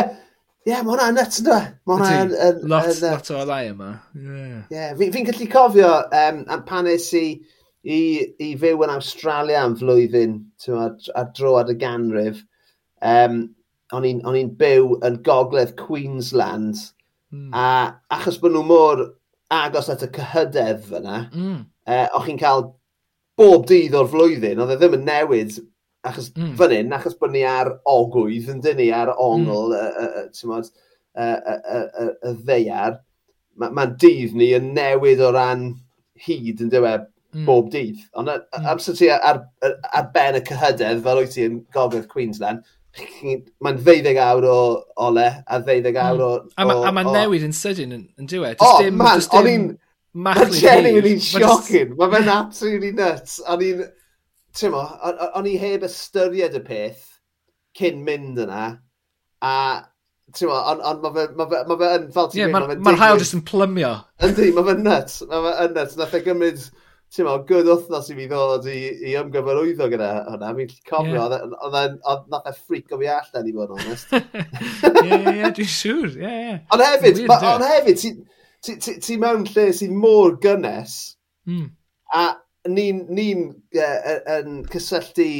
[0.60, 1.56] Ie, yeah, mae hwnna'n nuts ynddo.
[1.56, 1.68] E?
[1.88, 2.58] Mae hwnna'n...
[2.68, 3.94] Lot, lot o olau yma.
[4.12, 4.90] Ie, yeah.
[4.98, 7.24] fi'n gallu cofio um, pan nes i,
[7.80, 8.00] i,
[8.44, 10.36] i fyw yn Australia am flwyddyn
[10.76, 12.42] ar dro ar y ganrif.
[13.00, 13.40] Um,
[13.96, 16.76] o'n i'n byw yn gogledd Queensland
[17.32, 17.48] mm.
[17.56, 17.66] a
[18.18, 19.06] achos bod nhw mor
[19.50, 21.58] agos at y cyhydedd fyna, mm.
[21.88, 22.66] uh, o'ch chi'n cael
[23.40, 25.56] bob dydd o'r flwyddyn, oedd e ddim yn newid
[26.06, 26.54] Achos mm.
[26.56, 30.50] fan hyn, achos bod ni ar ogwydd, yn dyn ni ar ongl, mm.
[31.20, 32.98] y, y, y, ddeiar,
[33.60, 35.66] mae'n ma dydd ni yn newid o ran
[36.24, 37.44] hyd yn dweud mm.
[37.44, 38.00] bob dydd.
[38.16, 38.68] Ond mm.
[38.72, 42.64] amser ti ar, ar, ar ben y cyhydedd, fel wyt ti yn gogledd Queensland,
[43.62, 44.58] mae'n 20 awr o
[45.06, 46.00] ole a 20 hmm.
[46.02, 46.30] awr o...
[46.42, 46.56] Mm.
[46.56, 48.60] A mae'n ma newid yn sydyn yn, yn diwedd.
[48.64, 49.70] O, man, o'n i'n...
[50.10, 51.92] Mae'n genuinely shocking.
[51.98, 53.38] Mae fe'n absolutely nuts.
[53.46, 53.84] O'n i'n
[54.56, 54.82] ti'n mo,
[55.38, 57.06] o'n i heb ystyried y peth
[57.78, 58.66] cyn mynd yna,
[59.46, 59.54] a
[60.34, 62.84] ti'n mo, ond on, mae fe, ma fe, ma fe yn, fel ti'n yeah, mynd,
[62.86, 63.94] mae'n hael jyst yn plymio.
[64.26, 66.64] Yndi, mae fe'n nuts, mae fe'n nuts, nath e gymryd,
[67.14, 68.76] ti'n mo, good wythnos i fi ddod i,
[69.10, 71.38] i ymgyfarwyddo gyda hwnna, mi'n cofio, yeah.
[71.38, 74.14] E, oedd nath e ffric o fi allan i fod yn onest.
[75.06, 76.60] Ie, ie, dwi'n siŵr, ie, ie.
[76.74, 77.40] Ond hefyd, e?
[77.54, 78.14] ond hefyd, ti,
[78.66, 81.00] ti, ti, ti mewn lle sy'n môr gynnes,
[81.50, 81.66] mm.
[82.18, 82.30] a
[82.68, 85.30] ni'n ni uh, uh, yn cysylltu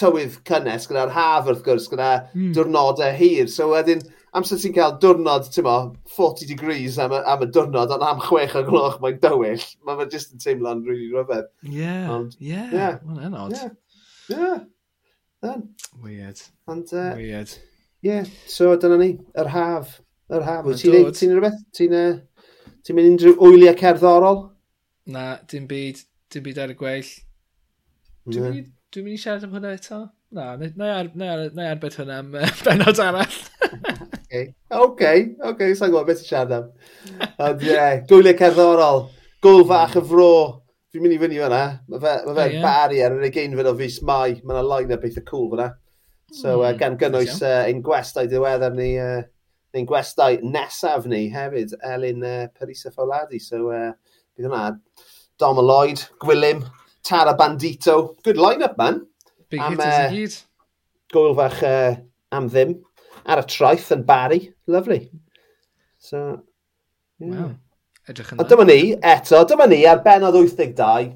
[0.00, 2.50] tywydd cynnes gyda'r haf wrth gwrs, gyda mm.
[2.56, 3.48] diwrnodau hir.
[3.52, 4.02] So wedyn,
[4.36, 5.76] amser ti'n cael diwrnod, ti'n mo,
[6.16, 10.00] 40 degrees am y, am y diwrnod, ond am chwech o gloch mae'n dywyll, mae
[10.02, 11.50] fe jyst yn teimlo'n rili really rhyfedd.
[11.70, 11.96] Ie,
[12.52, 13.56] ie, mae'n enod.
[14.30, 15.56] Ie, ie.
[16.04, 16.44] Weird.
[16.70, 17.56] Ond, uh, Weird.
[18.00, 19.98] Ie, yeah, so dyna ni, yr haf.
[20.32, 20.68] Yr haf.
[20.80, 21.58] Ti'n ti rhywbeth?
[21.76, 22.14] Ti'n uh,
[22.86, 24.46] ti mynd unrhyw wyliau cerddorol?
[25.10, 27.10] Na, dim byd dim byd ar y gweill.
[28.30, 30.00] Dwi'n mynd i siarad am hwnna eto?
[30.34, 32.34] Na, na i arbed hwnna am
[32.66, 33.38] benod arall.
[34.30, 34.42] Oce,
[34.78, 35.12] oce,
[35.50, 36.68] oce, sa'n gwybod beth i siarad am.
[37.46, 39.04] Ond ie, yeah, gwyliau cerddorol,
[39.42, 40.32] gwl fach y fro.
[40.90, 41.62] Fi'n mynd i fyny fyna.
[41.90, 42.64] Mae fe, ma fe oh, yeah.
[42.66, 44.38] bari ar yr egeinfed o fus mai.
[44.42, 45.68] Mae yna line up eitha cool fyna.
[46.30, 49.22] So, mm, uh, gan gynnwys uh, ein gwestau diweddar ni, uh,
[49.74, 53.42] ein gwestau nesaf ni hefyd, Elin uh, Perisa Fawladi.
[53.42, 53.92] So, uh,
[54.34, 54.64] bydd hwnna
[55.40, 56.62] Dom Lloyd, Gwilym,
[57.02, 58.16] Tara Bandito.
[58.22, 59.06] Good line-up, man.
[59.48, 60.36] Big am, hitters uh, i gyd.
[61.14, 61.94] Gwyl fach uh,
[62.36, 62.76] am ddim.
[63.24, 64.42] Ar y traeth yn Barry.
[64.68, 65.06] Lovely.
[65.96, 66.20] So,
[67.18, 67.32] yeah.
[67.32, 67.48] Wow.
[68.08, 68.44] Edrych yna.
[68.44, 68.78] A dyma ni,
[69.14, 71.10] eto, dyma ni ar benod 82.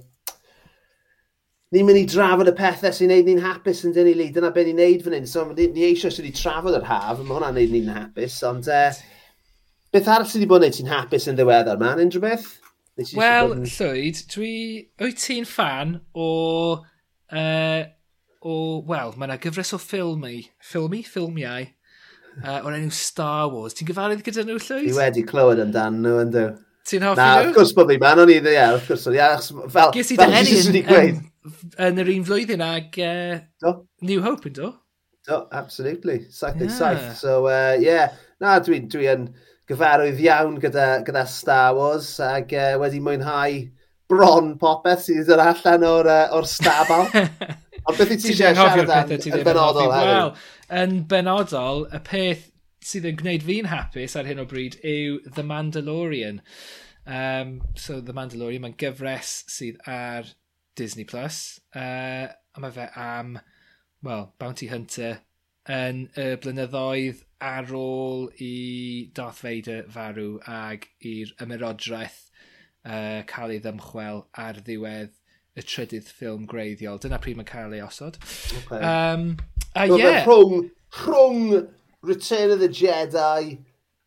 [1.74, 4.32] Ni'n mynd i drafod y pethau sy'n neud ni'n hapus yn dyn ni li.
[4.32, 5.28] Dyna beth ni'n neud fan hyn.
[5.28, 7.20] So, ni, ni eisiau sydd wedi trafod yr haf.
[7.20, 8.40] Mae hwnna'n neud ni'n hapus.
[8.48, 8.92] Ond, uh,
[9.92, 12.00] beth arall sydd wedi bod yn neud ti'n hapus yn ddiweddar, man?
[12.00, 12.52] Unrhyw beth?
[12.94, 13.64] Wel, yn...
[13.66, 14.54] Llwyd, dwi...
[15.02, 16.28] Wyt ti'n fan o...
[17.34, 17.82] Uh,
[18.44, 21.64] o Wel, mae yna gyfres o ffilmi, ffilmi, ffilmiau,
[22.42, 23.74] uh, o'r enw Star Wars.
[23.74, 24.86] Ti'n gyfarwydd gyda nhw, Llwyd?
[24.86, 26.44] Fi wedi clywed amdan nhw, yn ynddo.
[26.86, 27.32] Ti'n hoffi nhw?
[27.32, 29.08] Na, wrth gwrs bod fi, man, o'n i dde, wrth gwrs.
[29.16, 29.30] Ia,
[29.74, 30.60] fel, Ges i dehenu
[30.92, 31.22] yn,
[31.88, 33.72] yn, yr un flwyddyn ag uh,
[34.04, 34.70] New Hope, ynddo?
[35.26, 36.26] Do, absolutely.
[36.28, 36.68] 77.
[36.68, 37.12] Yeah.
[37.16, 38.14] So, uh, yeah.
[38.44, 38.86] Na, dwi'n...
[38.92, 43.60] Dwi, dwi gyfarwydd iawn gyda, gyda Star Wars ac uh, e, wedi mwynhau
[44.10, 47.08] bron popeth sydd yn allan o'r, uh, or stabal.
[47.88, 49.90] Ond beth i ti eisiau siarad am yn benodol?
[49.92, 50.30] Wel,
[50.80, 52.46] yn benodol, y peth
[52.84, 56.40] sydd yn gwneud fi'n hapus ar hyn o bryd yw The Mandalorian.
[57.04, 60.28] Um, so The Mandalorian, mae'n gyfres sydd ar
[60.76, 61.08] Disney+.
[61.08, 63.38] Plus, uh, a mae fe am,
[64.04, 65.22] well, Bounty Hunter
[65.72, 68.54] yn y blynyddoedd ar ôl i
[69.16, 72.22] Darth Vader farw ag i'r ymerodraeth
[72.86, 75.12] uh, cael ei ddymchwel ar ddiwedd
[75.54, 76.98] y trydydd ffilm greiddiol.
[77.02, 78.18] Dyna pryd mae'n cael ei osod.
[78.62, 78.80] Okay.
[78.80, 79.36] Um,
[79.74, 80.00] a ie...
[80.00, 80.24] Yeah.
[80.26, 80.70] Rhwng,
[81.04, 81.68] rhwng
[82.04, 83.58] Return of the Jedi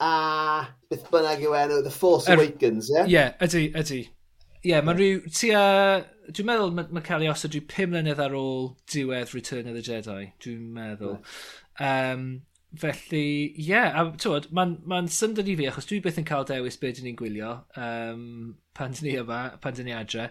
[0.03, 2.97] a beth bynnag yw enw, The Force er, Awakens, ie?
[2.97, 3.07] Yeah?
[3.07, 4.03] Ie, yeah, ydy, ydy.
[4.03, 5.23] Ie, yeah, mae'n rhyw...
[5.31, 5.63] Tua...
[6.27, 9.77] Dwi'n meddwl mae'n ma cael ei osod rhyw pum mlynedd ar ôl diwedd Return of
[9.77, 11.21] the Jedi, dwi'n meddwl.
[11.79, 12.27] Um,
[12.75, 16.43] Felly, ie, yeah, a tywod, mae'n ma, syndod i fi, achos dwi byth yn cael
[16.49, 18.25] dewis beth dyn ni'n gwylio um,
[18.75, 20.27] pan dyn ni yma, pan dyn ni adre,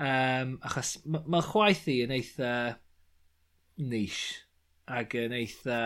[0.00, 2.54] um, achos mae ma chwaith i yn eitha
[3.92, 4.40] niche,
[4.88, 5.82] ac yn eitha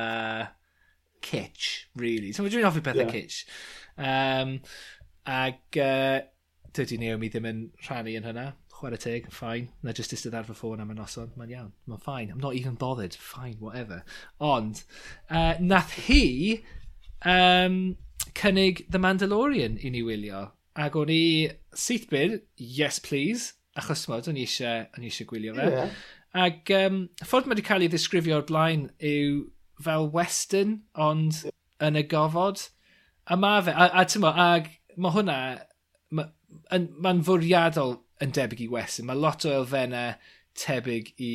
[1.24, 2.30] kitsch, really.
[2.32, 3.12] So dwi'n hoffi pethau yeah.
[3.12, 3.42] kitsch.
[3.98, 4.58] Um,
[5.28, 6.22] ac uh,
[6.78, 9.68] dydy Naomi ddim yn rhannu yn hynna chwarae teg, fine.
[9.82, 11.72] Na just istedd ar fy ffôn am y noson, mae'n iawn.
[11.90, 12.30] Mae'n fine.
[12.32, 13.14] I'm not even bothered.
[13.14, 14.02] Fine, whatever.
[14.40, 14.82] Ond,
[15.30, 16.62] uh, nath hi
[17.26, 17.96] um,
[18.38, 20.48] cynnig The Mandalorian i ni wylio.
[20.78, 25.68] Ac o'n i sythbyd, yes please, achos mod, o'n i eisiau gwylio fe.
[25.74, 25.94] Yeah.
[26.38, 29.46] Ac um, ffordd mae wedi cael ei ddisgrifio o'r blaen yw
[29.82, 31.56] fel western, ond yeah.
[31.88, 32.68] yn y gofod.
[33.28, 35.38] A mae fe, a, a ti'n mo, ag mae hwnna,
[36.14, 39.08] mae'n ma fwriadol yn debyg i Western.
[39.08, 40.16] Mae lot o elfennau
[40.58, 41.34] tebyg i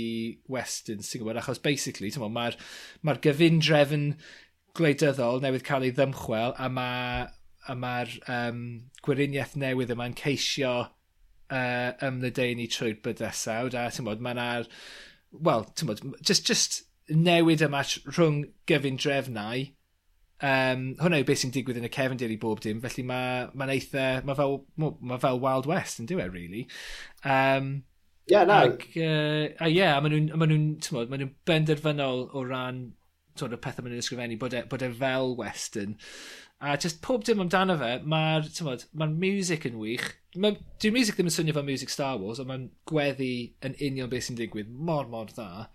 [0.52, 2.58] Western, sy'n gwybod, achos basically, mae'r ma, r,
[3.02, 3.62] ma r gyfun
[4.74, 7.28] gwleidyddol newydd cael ei ddymchwel a mae
[7.70, 8.64] a mae'r um,
[9.06, 14.68] gwiriniaeth newydd yma'n ceisio uh, ymlydeini trwy'r bydysawd a ti'n bod, mae'n ar,
[15.32, 19.64] wel, ti'n bod, just, just newid yma rhwng gyfun drefnau
[20.44, 23.68] um, hwnna yw beth sy'n digwydd yn y cefndir i bob dim, felly mae ma
[23.72, 26.66] eitha, mae fel, ma fel Wild West yn diwedd, really.
[27.24, 27.76] Um,
[28.32, 28.64] yeah, na.
[28.68, 32.86] Ac, uh, a ie, yeah, maen nhw'n ma nhw, ma nhw, benderfynol o ran
[33.40, 35.96] sort of pethau maen nhw'n ysgrifennu, bod e, bod e fel Western.
[36.64, 40.06] A just pob dim amdano fe, mae'r ma, ma music yn wych.
[40.40, 43.34] Ma, Dwi'n music ddim yn swnio fel music Star Wars, ond mae'n gweddi
[43.68, 45.68] yn union beth sy'n digwydd mor, mor dda.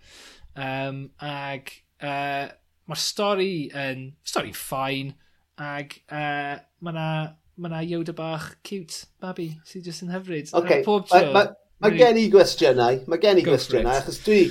[0.59, 1.69] Um, ag
[2.01, 2.49] uh,
[2.89, 4.09] Mae'r stori yn...
[4.25, 5.13] stori ffain,
[5.61, 7.09] ag uh, mae na
[7.59, 10.51] ma na Yoda bach cute, babi, sydd jyst yn hyfryd.
[10.55, 10.83] Okay.
[10.85, 11.19] Pob tro.
[11.19, 11.45] Mae ma,
[11.83, 11.99] ma really...
[11.99, 14.45] gen i gwestiynau, mae gen i gwestiynau, achos dwi,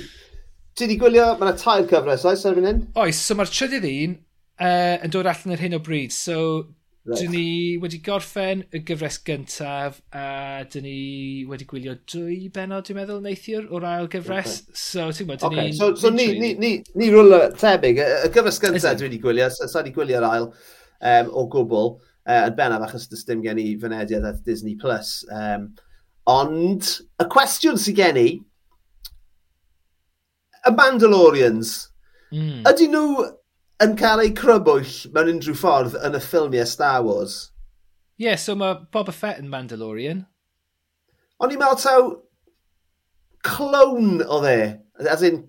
[0.77, 2.83] ti di gwylio, mae yna tair cyfres, oes, ar erbyn hyn?
[3.01, 4.13] Oes, so mae'r trydydd un
[4.61, 6.37] uh, yn dod allan yr hyn o bryd, so
[7.09, 7.23] Right.
[7.23, 10.97] Dyn ni wedi gorffen y gyfres gyntaf a dyn ni
[11.49, 14.59] wedi gwylio dwy benod, dwi'n meddwl, neithiwr o'r ail gyfres.
[14.77, 15.71] So, ti'n gwybod, dyn okay.
[15.71, 15.77] ni...
[15.79, 16.69] So, so ni, ni, ni,
[16.99, 18.03] ni rwla tebyg.
[18.27, 21.89] Y gyfres gyntaf dwi wedi gwylio, sa'n i gwylio'r ail um, o gwbl,
[22.29, 24.77] uh, yn bennaf achos dys dim gen i fynediad at Disney+.
[24.77, 25.15] Plus.
[25.33, 25.71] Um,
[26.29, 28.27] ond, y cwestiwn sy'n gen i,
[30.61, 31.73] y Mandalorians,
[32.29, 32.61] mm.
[32.69, 33.25] ydy nhw
[33.83, 37.37] yn cael ei crybwyll mewn unrhyw ffordd yn y ffilmiau Star Wars.
[38.19, 40.25] Ie, yeah, so mae Boba Fett yn Mandalorian.
[41.39, 42.09] O'n i'n meddwl taw
[43.47, 44.73] clown o dde.
[45.07, 45.45] As in,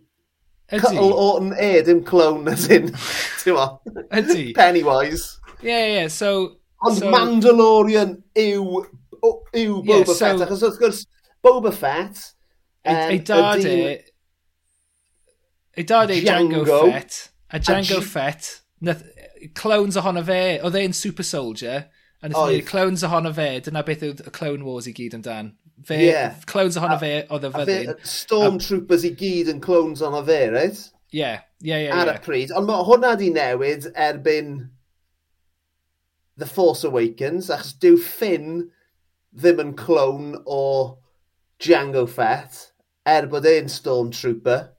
[0.71, 0.85] Ydy.
[0.85, 2.93] Cuttle Orton E, dim clown as in,
[3.43, 3.67] ti'n mo?
[4.15, 4.53] Ydy.
[4.59, 5.41] Pennywise.
[5.59, 6.61] Ie, yeah, ie, yeah, so...
[6.87, 7.11] Ond so...
[7.11, 8.85] Mandalorian yw,
[9.27, 10.21] yw Boba yeah, so...
[10.23, 11.03] Fett, achos wrth gwrs,
[11.43, 12.23] Boba Fett...
[12.87, 13.83] Um, ei dad e...
[15.75, 19.03] Ei dad e Django, Django Fett A Django a Fett, nath,
[19.55, 21.89] clones ohono fe, oedd e'n super soldier,
[22.21, 22.67] a nath oedd.
[22.69, 25.55] clones ohono fe, dyna beth oedd y Clone Wars i gyd amdan.
[25.87, 26.35] Fe, yeah.
[26.47, 27.95] clones ohono a, fe, oedd y fyddin.
[28.15, 30.83] Stormtroopers a, i gyd yn clones ohono fe, right?
[31.11, 31.87] Ie, yeah, ie, yeah, ie.
[31.89, 32.21] Yeah, Ar yeah.
[32.21, 34.55] y pryd, ond mae hwnna di newid erbyn
[36.41, 38.69] The Force Awakens, achos dyw Finn
[39.37, 40.63] ddim yn clone o
[41.61, 42.71] Django Fett,
[43.07, 44.71] er bod e'n Stormtrooper.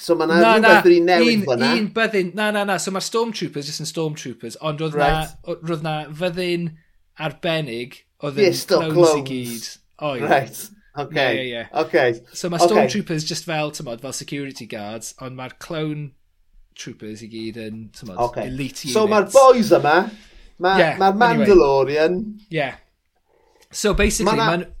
[0.00, 1.70] So mae yna rhywbeth wedi newid un, fyna.
[1.76, 2.78] Un byddin, na, na, na.
[2.80, 5.34] So mae'r Stormtroopers jyst yn Stormtroopers, ond roedd right.
[5.44, 6.70] na, roedd na fyddin
[7.20, 9.68] arbennig oedd yn yes, clones clones, i gyd.
[10.00, 10.32] Oh, yeah.
[10.32, 10.62] Right.
[11.04, 11.20] Okay.
[11.20, 11.84] Yeah, yeah, yeah.
[11.84, 12.16] Okay.
[12.32, 13.32] So mae Stormtroopers okay.
[13.34, 16.10] just fel, tymod, fel security guards, ond mae'r clone
[16.80, 18.48] troopers i gyd yn, tymod, okay.
[18.48, 18.96] elite units.
[18.96, 19.96] So mae'r boys yma,
[20.64, 22.22] mae'r yeah, ma Mandalorian.
[22.24, 22.46] Anyway.
[22.48, 22.80] Yeah.
[23.70, 24.64] So basically, mae'n...
[24.64, 24.76] Ma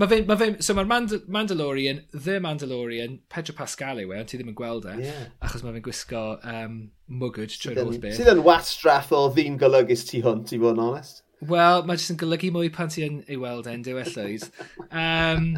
[0.00, 4.30] Mae fe, ma fe, so mae'r Mandal Mandalorian, The Mandalorian, Pedro Pascal yw e, ond
[4.30, 5.26] ti ddim yn gweld e, yeah.
[5.44, 6.78] achos mae fe'n gwisgo um,
[7.20, 8.14] mwgwyd trwy'r holl beth.
[8.16, 11.20] Sydd yn wastraff o ddyn golygus ti hwn, ti fod yn onest?
[11.50, 14.46] Wel, mae jyst yn golygu mwy pan ti yn ei weld e'n diwelloedd.
[14.88, 15.50] um,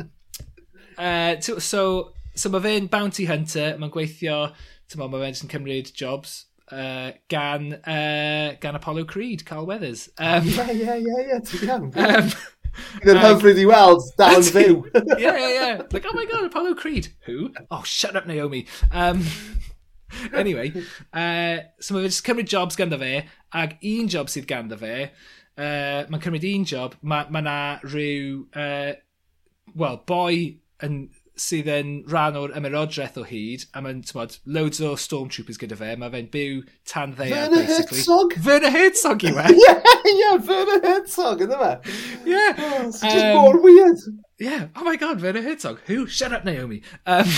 [0.97, 1.85] uh, so,
[2.35, 4.41] so mae fe'n bounty hunter, mae'n gweithio,
[4.91, 6.41] tyma, mae fe'n yn cymryd jobs,
[6.73, 10.09] Uh, gan, uh, gan Apollo Creed, Carl Weathers.
[10.17, 11.93] Um, yeah, yeah, yeah, yeah, ti'n iawn.
[12.01, 12.31] Um,
[13.03, 14.79] Bydd yn hyfryd i weld, dal yn fyw.
[15.23, 15.83] yeah, yeah, yeah.
[15.93, 17.11] Like, oh my god, Apollo Creed.
[17.27, 17.51] Who?
[17.71, 18.67] Oh, shut up Naomi.
[18.91, 19.25] Um,
[20.33, 20.73] anyway,
[21.13, 23.25] uh, so mae fe jyst cymryd jobs ganddo fe,
[23.63, 25.09] ag un job sydd ganddo fe,
[25.57, 28.93] uh, mae'n cymryd un job, mae ma na rhyw, uh,
[29.79, 30.37] wel, boi
[30.85, 31.03] yn
[31.39, 35.95] sydd yn rhan o'r ymerodraeth o hyd, a mae'n, tymod, loads o stormtroopers gyda fe,
[36.01, 38.03] mae fe'n byw tan ddea, basically.
[38.03, 38.37] Herzog?
[38.45, 39.47] Werner Herzog i we?
[39.57, 39.73] Ie,
[40.13, 41.95] ie, Werner Herzog, yna fe?
[42.29, 42.37] Ie.
[42.37, 44.05] Oh, it's just um, more weird.
[44.39, 46.07] Yeah, oh my god, Werner Herzog, who?
[46.07, 46.83] Shut up, Naomi.
[47.07, 47.29] Um,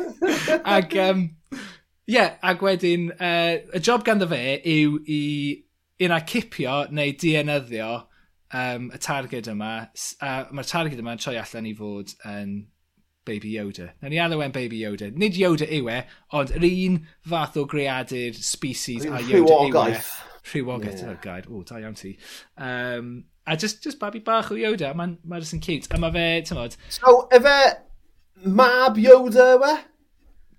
[0.64, 1.36] ag, um,
[2.06, 5.22] yeah, ag wedyn, uh, y job ganddo fe yw i
[6.04, 7.90] unna cipio neu dienyddio
[8.54, 9.74] um, y targed yma.
[10.20, 12.54] Uh, Mae'r targed yma'n troi allan i fod yn
[13.24, 13.90] Baby Yoda.
[14.02, 15.10] Na ni alw e'n Baby Yoda.
[15.16, 16.00] Nid Yoda yw e,
[16.36, 16.98] ond yr un
[17.30, 19.70] fath o greadur species a Yoda yw e.
[19.70, 20.10] Rhywogaeth.
[20.52, 21.12] Rhywogaeth, Yeah.
[21.14, 21.48] Oh, gaid.
[21.48, 22.16] O, da iawn ti.
[22.58, 25.88] Um, a just, just babi bach o Yoda, mae'n ma just yn cute.
[25.90, 26.76] A mae fe, ti'n modd...
[26.92, 27.54] So, efe
[28.44, 29.76] mab Yoda yw e?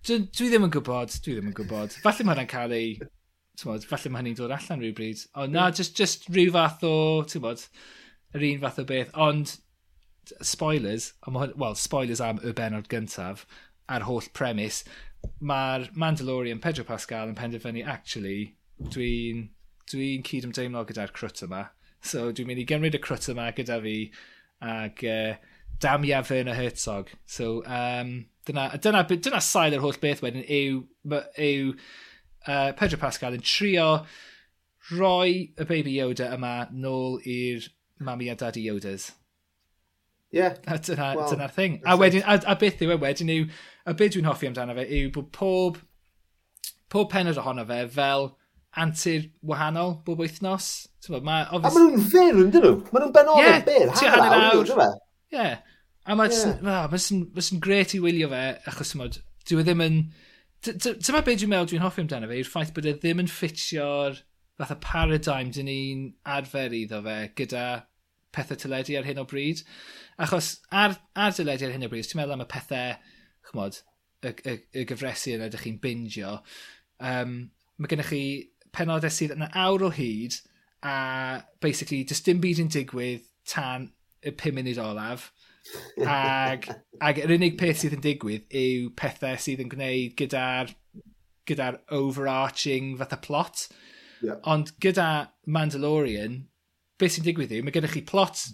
[0.06, 1.99] Dwi, dwi ddim yn gwybod, dwi ddim yn gwybod.
[2.06, 2.95] Falle mae hwnna'n cael ei...
[3.65, 5.21] Mod, falle mae hynny'n dod allan rhywbryd.
[5.38, 5.78] Ond na, hmm.
[5.78, 6.95] just, just rhyw fath o,
[7.30, 7.62] ti'n bod,
[8.36, 9.13] yr un fath o beth.
[9.25, 9.54] Ond
[10.42, 13.46] spoilers, wel, spoilers am y benod gyntaf,
[13.92, 14.84] a'r holl premis,
[15.42, 19.10] mae'r Mandalorian Pedro Pascal yn penderfynu, actually, dwi'n dwi,
[19.92, 21.66] dwi cydymdeimlo gyda'r crwt yma.
[22.06, 23.98] So dwi'n mynd i gymryd y crwt yma gyda fi
[24.66, 25.36] ac uh,
[25.82, 27.12] damia fy y Herzog.
[27.26, 31.74] So um, dyna, dyna, dyna sail yr holl beth wedyn yw, yw
[32.48, 33.90] uh, Pedro Pascal yn trio
[34.92, 37.66] roi y baby Yoda yma nôl i'r
[38.06, 39.12] mami a daddy Yodas.
[40.36, 40.56] Yeah.
[40.67, 41.82] Dyna'r well, dyna thing.
[41.86, 43.45] A, wedyn, a, a beth yw e wedyn yw,
[43.88, 45.78] a beth dwi'n hoffi amdano fe yw bod pob,
[46.91, 48.34] pob penod ohono fe fel
[48.84, 50.67] antur wahanol bob wythnos.
[51.08, 51.71] Ma, obvious...
[51.71, 52.76] A maen nhw'n fyr, yn dyn nhw?
[52.89, 54.76] Maen nhw'n benodau yn byr, hanner awr.
[54.76, 54.84] awr.
[54.84, 55.38] E?
[55.38, 55.56] Yeah.
[56.06, 56.60] A mae'n yeah.
[56.65, 58.43] ma ma gret i wylio fe,
[58.74, 60.00] achos mod, dwi e ddim yn...
[60.65, 64.19] Dyma beth dwi'n meddwl dwi'n hoffi amdano fe, yw'r ffaith bod e ddim yn ffitio'r
[64.60, 67.67] fath o paradigm dyn ni'n adfer iddo fe gyda
[68.36, 69.63] pethau teledu ar hyn o bryd.
[70.21, 72.98] Achos ar, ar dyledu ar hyn o bryd, ti'n meddwl am y pethau,
[73.50, 73.80] chmod,
[74.26, 76.38] y, y, y gyfresu yna ydych chi'n bingio,
[77.12, 77.38] um,
[77.80, 78.24] mae gennych chi
[78.76, 80.39] penodau sydd yn awr o hyd,
[80.86, 83.89] a basically, does dim byd yn digwydd tan
[84.26, 85.32] y pum munud olaf.
[86.06, 86.67] ag,
[87.08, 90.74] ag yr unig peth sydd yn digwydd yw pethau sydd yn gwneud gyda'r
[91.50, 93.67] gyda'r overarching fatha plot.
[94.21, 94.39] Yeah.
[94.50, 96.45] Ond gyda Mandalorian,
[97.02, 98.46] beth sy'n digwydd yw, mae gennych chi plot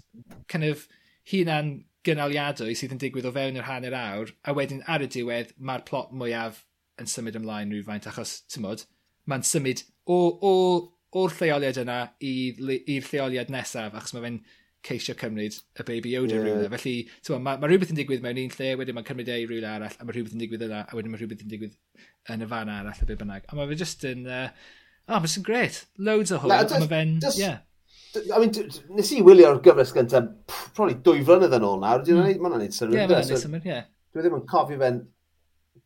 [0.51, 0.87] kind of
[1.31, 1.73] hunan
[2.05, 5.85] gynaliadwy sydd yn digwydd o fewn yr hanner awr, a wedyn ar y diwedd mae'r
[5.87, 6.63] plot mwyaf
[7.01, 8.87] yn symud ymlaen rhywfaint, achos, ti'n modd,
[9.29, 10.55] mae'n symud o, o,
[11.21, 14.41] o'r lleoliad yna i'r lleoliad nesaf, achos mae fe'n
[14.85, 16.45] ceisio cymryd y baby Yoda yeah.
[16.45, 16.69] rhywle.
[16.73, 16.93] Felly,
[17.45, 20.07] mae mae rhywbeth yn digwydd mewn un lle, wedyn mae'n cymryd ei rhywle arall, a
[20.07, 21.75] mae rhywbeth yn digwydd yna, a wedyn mae rhywbeth yn digwydd
[22.33, 23.45] yn y fan arall, a be bynnag.
[23.45, 24.25] A mae fe jyst yn...
[24.25, 24.47] Uh,
[25.05, 25.83] oh, mae'n sy'n gret.
[26.01, 26.55] Loads o hwyl.
[26.71, 27.13] Mae fe'n...
[27.37, 27.59] Yeah.
[28.11, 28.51] I mean,
[28.91, 30.27] nes i wylio'r gyfres gyntaf,
[30.75, 32.41] probably dwy flynydd yn ôl nawr, dwi'n mm.
[32.43, 32.97] mae'n gwneud synnwyr.
[32.97, 33.77] Ie, mae'n gwneud synnwyr, ie.
[34.11, 34.97] Dwi ddim yn cofio fe'n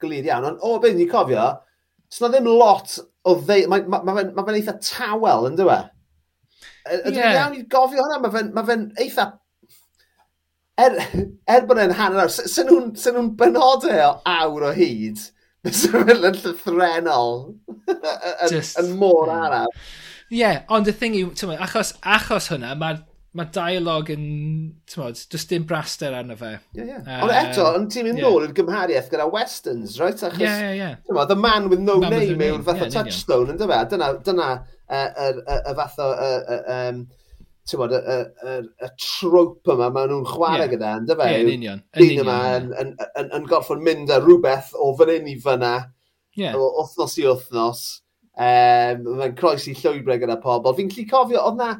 [0.01, 1.43] glir iawn, ond o beth ni'n cofio,
[2.09, 2.95] sy'n ddim lot
[3.29, 3.67] o ddeu...
[3.69, 5.91] Mae ma, ma, ma fe'n eitha tawel, yn dweud?
[6.95, 7.37] Ydw yeah.
[7.41, 9.27] iawn i gofio hwnna, mae fe'n ma fe eitha...
[10.81, 10.97] Er,
[11.47, 15.21] er bod e'n hanner awr, sy'n nhw'n sy nhw benodau o awr o hyd,
[15.69, 17.37] sy'n nhw'n llythrenol
[17.93, 19.69] yn, yn môr araf.
[19.69, 20.04] Yeah
[20.35, 22.99] yeah, ond y thing yw, tymod, achos, achos hwnna, mae
[23.35, 24.27] ma dialog yn,
[24.87, 26.53] ti'n modd, does dim braster arno fe.
[26.77, 27.01] Yeah, yeah.
[27.03, 28.29] Um, ond eto, ond ti'n mynd yeah.
[28.29, 30.15] nôl yn gymhariaeth gyda westerns, right?
[30.15, 30.95] Achos, yeah, yeah, yeah.
[31.09, 33.81] Tymod, the man with no man name yw'r fath o touchstone, yn dyfa?
[33.91, 34.49] Dyna, dyna
[34.87, 37.03] y uh, fath o, uh, um,
[37.67, 38.17] tywod, y, y,
[38.53, 38.55] y,
[38.87, 40.71] y trope yma maen nhw'n chwarae yeah.
[40.71, 41.29] gyda, yn fe?
[41.33, 41.83] Ie, yn union.
[41.97, 45.75] Dyn yma yn, yn, yn, yn gorffo'n mynd â rhywbeth o fan hyn i fyna,
[46.39, 46.55] yeah.
[46.55, 47.85] o wythnos i wythnos.
[48.35, 50.75] Um, Mae'n croesi llwybrau gyda pobl.
[50.77, 51.75] Fi'n lli cofio, oedd na...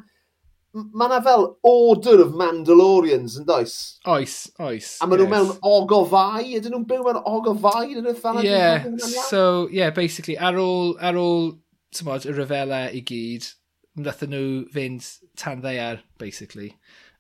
[0.76, 3.76] Mae yna fel order of Mandalorians yn does?
[4.12, 4.90] Oes, oes.
[5.00, 5.32] A maen nhw yes.
[5.32, 6.50] mewn og o fai?
[6.58, 8.42] Ydyn nhw'n byw mewn og o fai yn y fan?
[8.44, 8.84] Yeah,
[9.30, 11.54] so, yeah, basically, ar ôl, ar ôl
[11.96, 13.48] tymod, y rhyfela i gyd,
[13.96, 15.08] wnaethon nhw fynd
[15.40, 16.74] tan ddeiar, basically,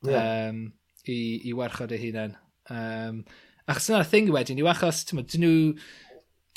[0.03, 0.49] yeah.
[0.49, 0.59] um,
[1.07, 2.35] i, i warchod eu hunain.
[2.67, 3.23] Um,
[3.71, 5.55] achos yna'r thing wedyn yw achos, tymod, dyn nhw,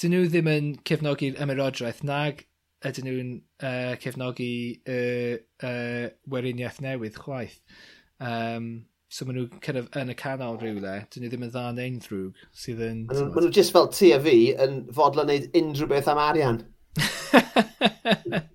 [0.02, 2.42] dyn nhw ddim yn cefnogi'r ymerodraeth nag
[2.86, 3.30] ydyn nhw'n
[3.66, 4.52] uh, cefnogi
[4.86, 5.34] uh,
[5.66, 7.58] uh, weriniaeth newydd chwaith.
[8.22, 8.68] Um,
[9.10, 11.80] so maen nhw'n kind of, yn y canol rhywle, dyn nhw ddim yn dda yn
[11.84, 13.00] ein ddrwg sydd yn...
[13.08, 16.62] Maen nhw just fel ti a fi yn fodlon wneud unrhyw beth am arian.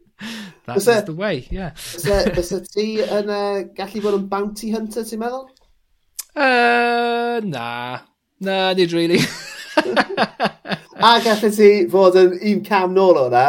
[0.65, 1.71] That is the way, yeah.
[1.76, 5.49] Fysa ti yn uh, gallu bod yn bounty hunter, ti'n meddwl?
[6.34, 7.67] Uh, na.
[8.39, 9.19] Na, nid really.
[11.03, 13.47] a gallu ti fod yn un cam nôl o'na,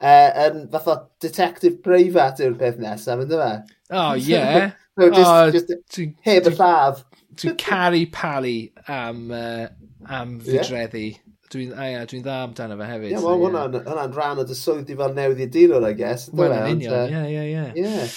[0.00, 3.76] uh, yn fath o detective preifat yw'r peth nesaf, ynddo fe?
[3.90, 4.72] Oh, yeah.
[4.96, 7.04] no, just, oh, just to, heb y lladd.
[7.36, 8.56] Dwi'n caru palu
[8.88, 9.66] am, uh,
[10.08, 11.08] am fydreddu.
[11.10, 11.22] Yeah.
[11.52, 13.10] Dwi'n dwi, dwi dda amdano fe hefyd.
[13.10, 13.82] Ie, yeah, so, well, yeah.
[13.84, 16.30] hwnna'n rhan o dy swyddi fel newydd i dirwr, I guess.
[16.32, 16.72] Wel, yn e?
[16.78, 18.08] union, ie, ie, ie.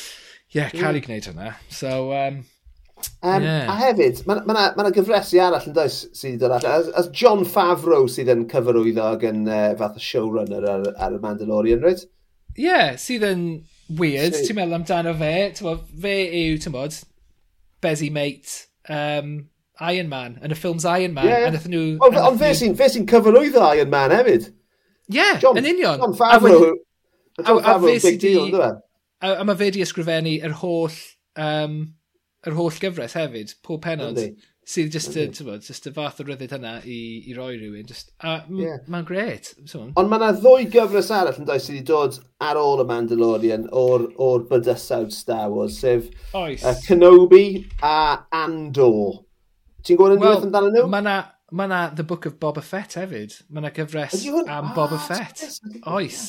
[0.55, 1.51] Ie, caru gwneud hwnna.
[1.69, 2.41] So, um,
[3.21, 3.67] Um, yeah.
[3.67, 6.77] A hefyd, mae yna ma, ma gyfresu arall yn does sydd wedi dod allan.
[6.79, 11.17] As, as John Favreau sydd yn cyfarwyddo ag yn uh, fath o showrunner ar, ar
[11.17, 12.05] y Mandalorian, right?
[12.55, 13.43] Ie, yeah, sydd yn
[13.99, 15.33] weird, so, ti'n meddwl amdano fe.
[15.59, 15.75] Bo,
[16.05, 16.95] fe yw, ti'n bod,
[17.83, 18.55] Bezzy Mate,
[18.87, 19.35] um,
[19.91, 21.27] Iron Man, yn y ffilms Iron Man.
[21.27, 21.51] Yeah.
[21.51, 21.85] Ond nhw...
[21.99, 24.49] oh, on fe sy'n sy cyfarwyddo Iron Man hefyd.
[25.09, 25.99] Ie, yeah, John, yn union.
[25.99, 26.71] John Favreau,
[27.35, 28.59] a, John Favreau, a, a, a, big deal, e?
[28.63, 28.73] a,
[29.27, 30.95] a, a mae fe di ysgrifennu yr holl
[31.35, 31.81] um,
[32.47, 34.17] yr holl gyfres hefyd, pob penod.
[34.17, 34.47] Yndi.
[34.69, 37.87] Sydd just y, bod, just y fath o ryddid hynna i, i roi rhywun.
[37.89, 38.77] Just, a yeah.
[38.85, 39.49] mae'n gret.
[39.65, 39.87] So.
[39.97, 43.65] Ond mae yna ddwy gyfres arall yn dweud sydd wedi dod ar ôl y Mandalorian
[43.73, 46.61] o'r, or bydysawd Star Wars, sef Oes.
[46.61, 47.95] uh, Kenobi a
[48.43, 49.23] Andor.
[49.81, 50.87] Ti'n gwybod yn well, amdano nhw?
[50.93, 51.17] Mae yna
[51.57, 53.39] ma na The Book of Boba Fett hefyd.
[53.49, 54.45] Mae yna gyfres hwn...
[54.45, 55.47] am ah, Boba ah, Fett.
[55.95, 56.25] Oes.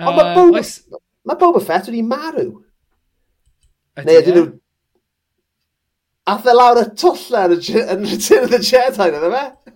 [0.00, 0.78] Ond uh, mae Boba, oes...
[1.28, 2.62] ma Boba Fett wedi marw.
[4.06, 4.62] Neu ydyn nhw e?
[6.26, 7.52] Ath e lawr y twll yn,
[7.94, 9.74] yn Return of the Jedi, nid fe?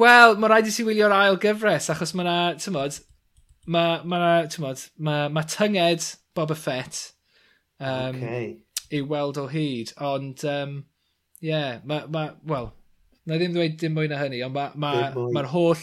[0.00, 2.98] Wel, mae rhaid i si wylio'r ail gyfres, achos mae yna, ti'n modd,
[3.64, 4.18] mae ma,
[4.52, 6.04] ti'n modd, mae, ma tynged
[6.36, 7.00] Boba Fett
[7.80, 8.52] um, okay.
[8.92, 10.76] i weld o hyd, ond, um,
[11.40, 12.68] yeah, mae, ma, wel,
[13.24, 15.80] na ddim dweud dim mwy na hynny, ond mae'r ma, ma, ma holl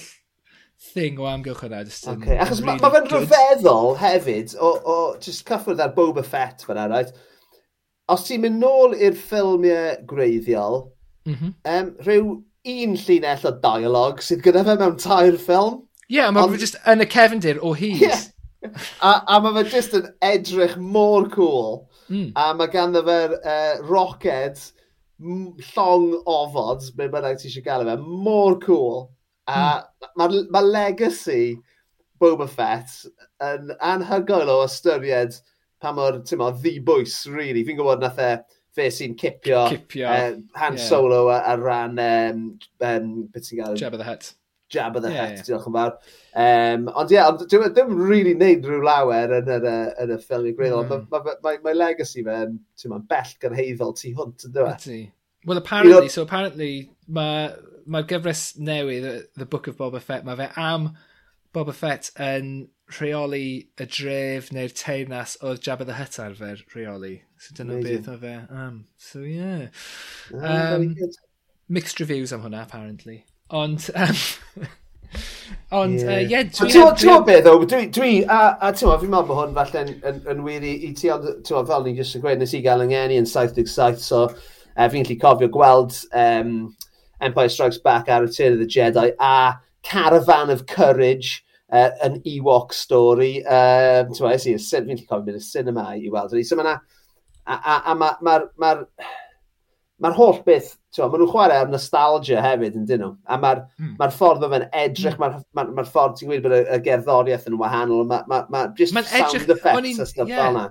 [0.93, 1.81] thing o amgylch yna.
[1.89, 2.37] Just yn, okay.
[2.37, 6.85] Achos really mae ma fe'n rhyfeddol hefyd o, o just cyffwrdd ar Boba Fett fyna,
[6.91, 7.09] right?
[8.11, 10.85] os ti'n mynd nôl i'r ffilmiau greiddiol,
[11.27, 11.53] mm -hmm.
[11.73, 12.29] um, rhyw
[12.67, 15.83] un llinell o dialog sydd gyda fe mewn tair ffilm.
[16.07, 18.01] Ie, yeah, mae fe just yn y cefndir o hyd.
[18.03, 18.23] Yeah.
[19.01, 21.85] a, a mae fe just yn edrych mor cool.
[22.07, 22.31] Mm.
[22.39, 24.71] A mae ganddo fe'r uh, roced
[25.19, 29.07] llong ofod, be bynnag ti eisiau gael fe, mor cool.
[29.47, 30.11] A mm.
[30.19, 31.57] mae ma legacy
[32.19, 33.05] Boba Fett
[33.43, 35.37] yn anhygoel o ystyried
[35.81, 37.63] pa mor, ti'n mo, ddibwys, really.
[37.67, 38.31] Fi'n gwybod nath e,
[38.77, 40.09] fe sy'n cipio, cipio.
[40.09, 40.87] Uh, Han yeah.
[40.89, 42.43] solo ar ar ran, um,
[42.81, 43.79] um, beth ti'n gael?
[43.79, 44.33] Jabba the Hutt.
[44.73, 45.43] Jabba the yeah, Hutt, yeah.
[45.47, 45.93] diolch yn fawr.
[46.37, 50.15] Um, ond ie, yeah, ond dwi'n ddim really neud rhyw lawer yn, yr, yn, yn
[50.17, 51.05] y ffilm i'r gwneud, mm.
[51.13, 54.89] mae ma, ma, ma legacy fe yn, ti'n mo, bell gyrhaeddol tu hwnt yn dweud.
[55.47, 56.71] Well, apparently, you know, so apparently,
[57.07, 60.89] mae'r ma, ma gyfres newydd, the, the Book of Boba Fett, mae fe am
[61.55, 67.21] Boba Fett yn rheoli y dref neu'r teirnas oedd Jabba the Hutt arfer rheoli.
[67.37, 68.01] So dyna Amazing.
[68.01, 68.85] beth o fe am.
[68.97, 69.67] So yeah.
[70.33, 70.95] Um,
[71.67, 73.25] mixed reviews am hwnna, apparently.
[73.49, 73.89] Ond...
[73.95, 74.15] Um,
[75.71, 76.15] Ond, ie, yeah.
[76.15, 76.43] uh, yeah,
[76.99, 80.17] Ti'n beth, ddo, dwi, dwi, a, a ti'n fi'n meddwl bod hwn falle yn, yn,
[80.33, 82.91] yn wir i, i ti, ond fel ni'n jyst yn gweud, nes i gael yng
[82.91, 86.51] yngeni yn 77, so uh, fi'n gallu cofio gweld um,
[87.23, 92.21] Empire Strikes Back ar y Return of the Jedi a Caravan of Courage, uh, an
[92.23, 93.41] Ewok story.
[93.45, 96.45] Um, uh, es i'r cinema, fi'n cofio mynd y cinema i weld hynny.
[96.47, 96.79] So mae'na...
[97.47, 99.13] a, a, a mae'r ma, ma, ma,
[100.03, 103.13] ma holl beth, ti'n maen nhw'n chwarae ar nostalgia hefyd yn dyn nhw.
[103.25, 103.93] A mae'r mm.
[103.99, 105.23] ma ffordd mae fe'n edrych, mm.
[105.23, 108.67] mae'r ma, ma ffordd ti'n gweud bod y, y gerddoriaeth yn wahanol, mae ma, ma
[108.77, 110.43] just ma sound edrych, effects a stuff yeah.
[110.43, 110.67] fel yna.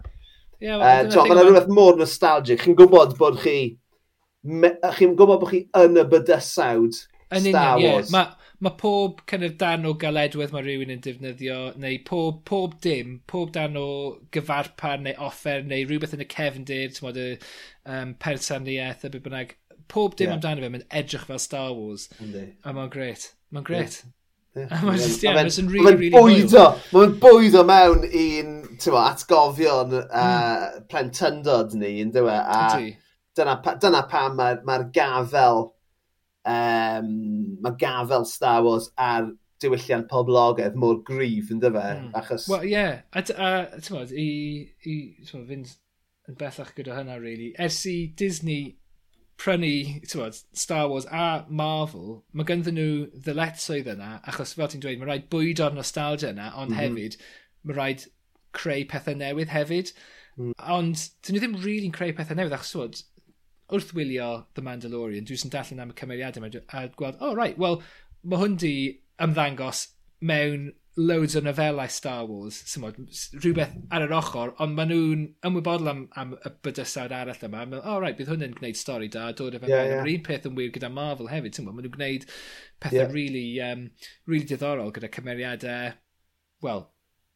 [0.60, 2.62] Yeah, well, uh, mae'n rhywbeth mor nostalgic.
[2.64, 3.58] Chi'n gwybod bod chi...
[4.46, 8.12] Chi'n gwybod bod chi yn y bydysawd Star Wars.
[8.12, 8.34] Yeah
[8.64, 13.20] mae pob kind of dan o galedwedd mae rhywun yn defnyddio, neu pob, pob dim,
[13.28, 13.86] pob dan o
[14.32, 19.24] gyfarpar neu offer, neu rhywbeth yn y cefndir, ti'n modd y um, persaniaeth a beth
[19.26, 19.56] bynnag.
[19.92, 20.38] Pob dim yeah.
[20.38, 22.08] amdano fe, mae'n edrych fel Star Wars.
[22.22, 22.46] Yndi.
[22.64, 23.28] A mae'n gret.
[23.52, 24.00] Mae'n gret.
[24.02, 24.12] Yeah.
[24.56, 26.62] Mae'n yeah, really, really bwydo,
[26.96, 28.54] mae'n bwydo mewn i'n
[29.02, 30.86] atgofion uh, mm.
[30.88, 32.62] plentyndod ni, yn dywe, a
[33.36, 35.66] dyna, dyna pam mae'r ma gafel
[36.46, 37.10] um,
[37.64, 39.32] mae gafel Star Wars ar
[39.62, 41.84] diwylliant poblogaidd mor grif yn dyfa.
[41.96, 42.08] Mm.
[42.20, 42.46] Achos...
[42.52, 42.72] Wel, ie.
[42.74, 42.98] Yeah.
[43.16, 44.28] A, a ti'n modd, i,
[44.86, 44.96] i
[45.30, 45.76] fynd
[46.26, 47.52] yn bellach gyda hynna, really.
[47.62, 48.76] Ers i Disney
[49.40, 52.90] prynu bod, Star Wars a Marvel, mae ganddyn nhw
[53.26, 57.00] ddyletswydd yna, achos fel ti'n dweud, mae rhaid bwyd o'r nostalgia yna, ond mm -hmm.
[57.00, 57.18] hefyd,
[57.64, 58.06] mae rhaid
[58.56, 59.92] creu pethau newydd hefyd.
[60.36, 60.54] Mm.
[60.76, 63.02] Ond, dyn nhw ddim really'n creu pethau newydd, achos bod,
[63.72, 67.58] wrth wylio The Mandalorian, dwi'n sy'n darllen am y cymeriadau yma a gweld, oh right,
[67.58, 67.80] well,
[68.22, 68.74] mae hwn di
[69.22, 69.86] ymddangos
[70.20, 72.96] mewn loads o nofelau Star Wars, symud,
[73.36, 77.64] rhywbeth ar yr ochr, ond maen nhw'n ymwybodol am, am y bydysawd arall yma.
[77.68, 79.84] Mae'n, oh, right, bydd hwn gwneud stori da, dod efo yeah.
[79.90, 80.08] Yeah.
[80.08, 82.24] Un peth yn wir gyda Marvel hefyd, ti'n maen nhw'n gwneud
[82.80, 83.12] pethau yeah.
[83.12, 83.90] really, um,
[84.24, 85.92] really diddorol gyda cymeriadau,
[86.64, 86.86] well,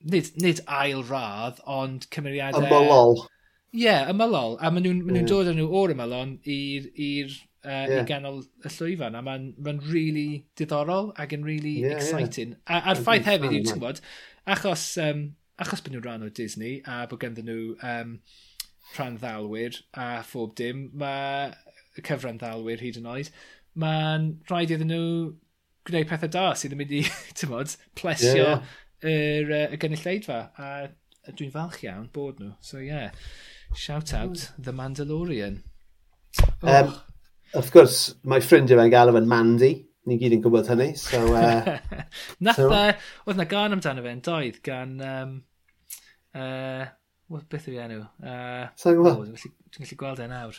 [0.01, 2.65] nid, nid ail radd, ond cymeriadau...
[2.65, 3.27] Ymolol.
[3.71, 4.57] Ie, yeah, ymylol.
[4.59, 6.91] A maen nhw'n ma nhw dod â nhw o'r ymylon i'r
[7.65, 8.01] uh, yeah.
[8.01, 9.17] i ganol y llwyfan.
[9.19, 12.57] A mae'n ma rili really diddorol ac yn really yeah, exciting.
[12.57, 12.81] Yeah.
[12.81, 14.01] A, a'r ffaith hefyd yw, ti'n gwybod,
[14.57, 15.29] achos, um,
[15.61, 17.61] achos bod nhw'n rhan o Disney a bod ganddyn nhw
[17.93, 18.17] um,
[18.97, 21.53] rhan ddalwyr a phob dim, mae
[21.99, 23.31] y cyfran ddalwyr hyd yn oed,
[23.79, 25.05] mae'n rhaid iddyn nhw
[25.87, 27.05] gwneud pethau da sydd yn mynd i,
[27.39, 29.15] ti'n bod, plesio yeah, yeah.
[29.15, 30.43] yr, uh, y gynulleidfa.
[30.59, 30.73] A,
[31.29, 32.55] a dwi'n falch iawn bod nhw.
[32.65, 32.91] So, ie.
[32.91, 33.15] Yeah.
[33.75, 34.51] Shout out mm.
[34.59, 35.63] The Mandalorian.
[36.43, 36.79] Um, oh.
[36.81, 36.95] Um,
[37.57, 37.99] wrth gwrs,
[38.31, 39.73] mae ffrindiau fe'n gael fe'n Mandy.
[40.09, 40.95] Ni gyd yn gwybod hynny.
[40.99, 41.79] So, uh,
[42.47, 42.71] Nath so...
[42.73, 42.93] Uh,
[43.27, 44.97] oedd na gan amdano fe'n doedd gan...
[45.05, 45.37] Um,
[46.35, 46.89] uh,
[47.51, 48.01] beth yw enw?
[48.25, 50.57] Uh, so, oh, dwi'n gallu, gweld e nawr.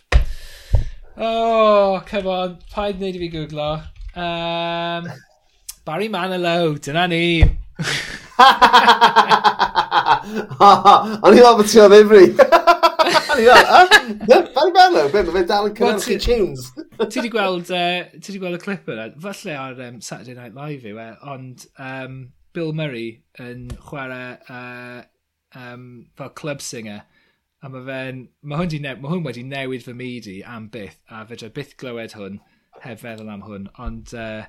[1.18, 2.57] Oh, come on.
[2.74, 3.72] Paid wneud i fi googlo.
[4.16, 5.12] Um,
[5.86, 7.41] Barry Manilow, dyna ni.
[10.62, 12.89] O'n i'n meddwl bod ti'n o'n
[13.32, 13.82] O'n i fel, ha?
[14.51, 16.65] Fel be, mae dal yn cynnal chi tunes.
[16.99, 20.57] Ti wedi gweld, uh, ti wedi gweld y clip yna, falle ar um, Saturday Night
[20.57, 22.17] Live yw e, ond um,
[22.51, 25.03] Bill Murray yn chwarae uh,
[25.55, 25.86] um,
[26.19, 27.05] fel club singer,
[27.61, 31.23] a mae fe'n, mae hwn, ne, ma hwn wedi newid fy midi am byth, a
[31.29, 32.41] fedra byth glywed hwn,
[32.84, 34.43] heb feddwl am hwn, ond uh,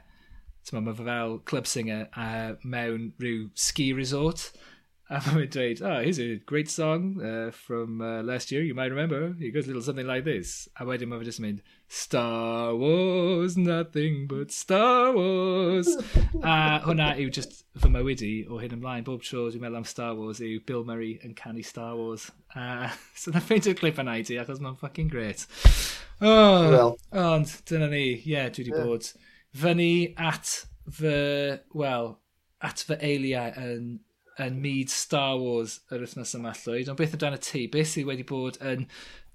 [0.73, 4.51] mae fe fel club singer uh, mewn rhyw ski resort,
[5.11, 8.73] A mae fe'n dweud, oh, here's a great song uh, from uh, last year, you
[8.75, 9.35] might remember.
[9.41, 10.69] It goes a little something like this.
[10.79, 15.91] A wedyn mae fe just mynd, Star Wars, nothing but Star Wars.
[16.43, 19.05] a hwnna yw just fy mywyd i o hyn ymlaen.
[19.09, 22.31] Bob tro dwi'n meddwl am Star Wars yw Bill Murray yn canu Star Wars.
[22.55, 22.87] Uh,
[23.25, 25.45] so na ffeindio'r clip yna i ti, achos mae'n fucking great.
[26.23, 26.97] Oh, well.
[27.11, 28.05] Ond, dyna ni.
[28.15, 28.87] Ie, yeah, dwi wedi yeah.
[28.87, 29.11] bod
[29.53, 30.55] fyny at
[30.89, 32.15] fy, well,
[32.63, 33.93] at fy eiliau yn
[34.41, 37.67] yn myd Star Wars yr wythnos yma llwyd, ond beth y ti?
[37.73, 38.87] Beth sydd wedi bod yn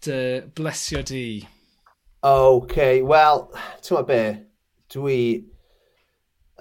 [0.06, 0.20] dy
[0.58, 1.46] blesio di?
[2.26, 3.44] OK, wel,
[3.82, 4.22] ti'n gwybod be?
[4.94, 5.22] Dwi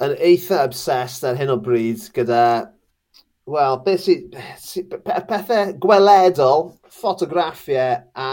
[0.05, 2.43] yn eitha obsessed ar hyn o bryd gyda,
[3.49, 8.32] wel, beth sydd, sy, pethau gweledol, ffotograffiau a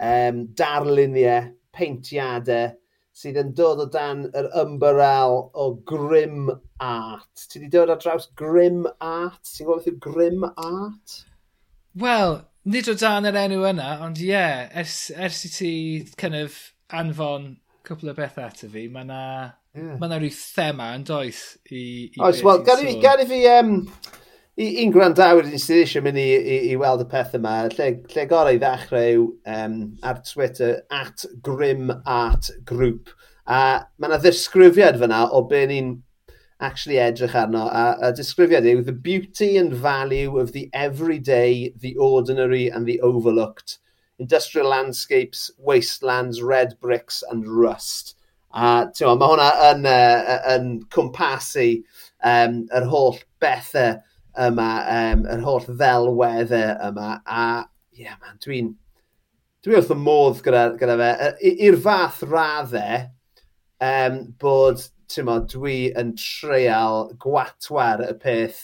[0.00, 2.72] um, darluniau, peintiadau
[3.14, 6.48] sydd yn dod o dan yr ymbarel o grim
[6.80, 7.46] art?
[7.48, 9.42] Ti wedi dod ar draws grim art?
[9.50, 11.18] Ti'n gwybod beth yw grim art?
[12.00, 15.74] Wel, nid o dan yr enw yna, ond ie, yeah, ers, ers i ti
[16.20, 16.56] kind of
[16.94, 17.54] anfon
[17.86, 19.22] cwpl o beth ato fi, mae yna
[19.76, 19.94] yeah.
[20.00, 21.84] ma rhyw thema yn does i...
[22.10, 23.74] i Oes, wel, gan i fi, gan i fi um,
[24.64, 28.26] un gwrandawyr ni sydd eisiau mynd i, i, i weld y peth yma, lle, lle
[28.30, 33.12] gorau i ddechrau yw um, ar Twitter, at Grim Art Group.
[33.44, 35.94] A mae yna ddisgrifiad fyna o be ni'n
[36.64, 41.96] actually edrych arno, a, a disgrifiad yw, the beauty and value of the everyday, the
[41.96, 43.78] ordinary and the overlooked,
[44.18, 48.16] industrial landscapes, wastelands, red bricks and rust.
[48.54, 51.68] A ma, mae hwnna yn, uh, yn cwmpasu
[52.22, 53.96] um, yr holl bethau
[54.46, 57.46] yma, um, yr holl ddelweddau yma, a
[57.94, 58.72] ie yeah, man, dwi'n
[59.64, 61.10] dwi wrth y modd gyda, gyda fe.
[61.66, 63.08] I'r fath raddau
[63.82, 68.62] um, bod ti'n tymo, dwi yn treial gwatwar y peth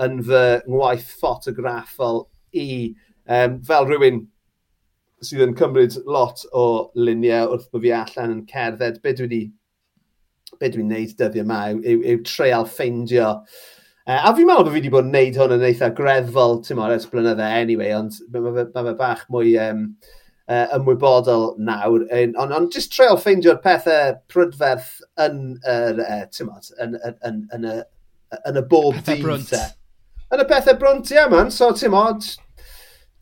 [0.00, 2.22] yn fy ngwaith ffotograffol
[2.56, 2.94] i,
[3.28, 4.22] um, fel rhywun
[5.24, 6.66] sydd yn cymryd lot o
[6.96, 9.42] luniau wrth bod fi allan yn cerdded, be dwi wedi
[10.60, 14.72] be dwi'n neud dyddiau yma yw, yw, yw treial ffeindio uh, a fi'n meddwl bod
[14.72, 18.16] fi wedi bod yn neud hwn yn eitha greddfol, ti'n mor, ers blynydde anyway, ond
[18.32, 20.19] mae fe ma, ma, ma bach mwy um, uh,
[20.50, 26.70] uh, ymwybodol nawr, ond on, on jyst treol ffeindio'r pethau prydferth yn, er, uh, tymod,
[26.82, 27.76] yn, yn, yn, yn, y,
[28.50, 29.22] yn y bob dydd.
[29.22, 29.54] Brynt.
[30.30, 32.26] Yn y pethau brynt, ia man, so ti'n modd,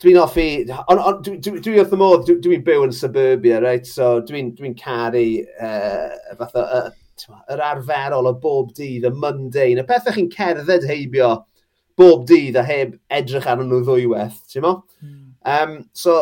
[0.01, 0.47] dwi'n offi,
[0.79, 3.85] ond on, dwi'n dwi, dwi wrth y modd, dwi'n dwi byw yn suburbia, right?
[3.85, 5.27] so dwi'n dwi caru
[5.59, 11.35] uh, fatha, uh, yr arferol o bob dydd, y mundane, y pethau chi'n cerdded heibio
[11.99, 14.77] bob dydd a heb edrych arnyn nhw ddwywaith, ti'n mo?
[15.03, 15.25] Mm.
[15.49, 16.15] Um, so,